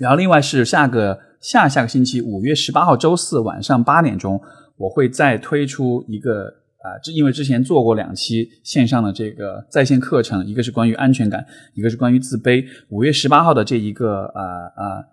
[0.00, 4.40] 然后，另外是下个下下个星期五月十八号周四晚上八点钟，
[4.76, 6.52] 我会再推出一个
[6.84, 12.62] 啊，这因为之前做过两期线上的这个在线课程，一个是关于安全感，一个是关于自卑。
[12.90, 14.42] 五月十八号的这一个啊
[14.76, 15.04] 啊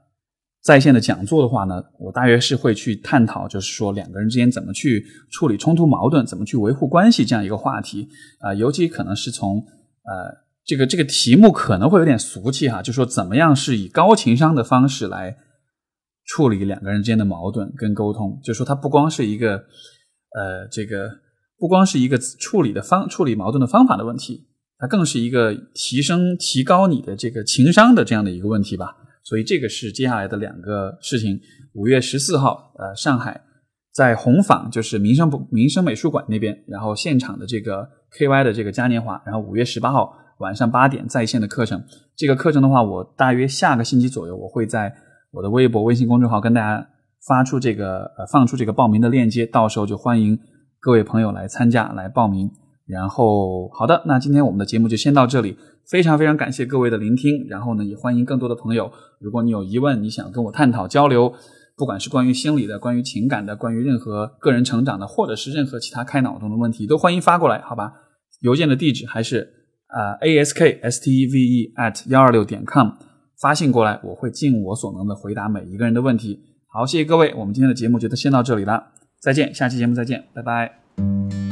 [0.61, 8.09] 在线的讲座的话呢，我大约是会去探讨，就是说两个人之间怎么去处理冲突矛盾，怎么去维护关系这样一个话题
[8.41, 15.37] 啊，尤其可能是从呃这个这个题目可能会有点俗气哈，就说怎么样是以高情商的方式来
[16.25, 21.09] 处理两个人之间的矛盾跟沟通，就说它不光是一个呃这个
[21.61, 24.47] 不光是一个处理的方处理矛盾的方法的问题，
[24.79, 28.97] 它更是一个提升提高你的这个情商的这样的一个问题吧。
[29.23, 31.39] 所以这个是接下来的两个事情。
[31.73, 33.39] 五月十四号，呃，上海
[33.93, 37.87] 在红坊，就是民生部民生美术馆那边，然后现场的这个
[38.17, 39.21] KY 的这个嘉年华。
[39.23, 41.81] 然后五月十八号晚上八点在线的课程。
[42.17, 44.91] 这个课程的话，我大约下个星期左右，我会在
[45.31, 46.89] 我的微博、微信公众号跟大家
[47.27, 50.37] 发出这个呃放出这个报名的链接，到时候就欢迎
[50.81, 52.49] 各位朋友来参加来报名。
[52.87, 55.55] 然后好的，那今天我们的节目就先到这里。
[55.87, 58.91] 非常非常感谢各位的聆听，然后呢，也欢迎更多的朋友。
[59.19, 61.33] 如果你有疑问，你想跟我探讨交流，
[61.75, 67.91] 不管是关于心理的、关于情感的、关于任何个人成长的，或者是任何其他开脑洞的问题，都欢迎发过来，好吧？
[68.41, 69.41] 邮件的地址还是
[69.87, 72.89] 啊 a s k s t e v e at 幺二六点 com，
[73.39, 76.39] 发信过来，我会尽我所能的回答每一个人的问题。
[76.67, 78.81] 好，谢谢各位，我们今天的节目就先到这里了，
[79.21, 81.50] 再见，下期节目再见，拜拜。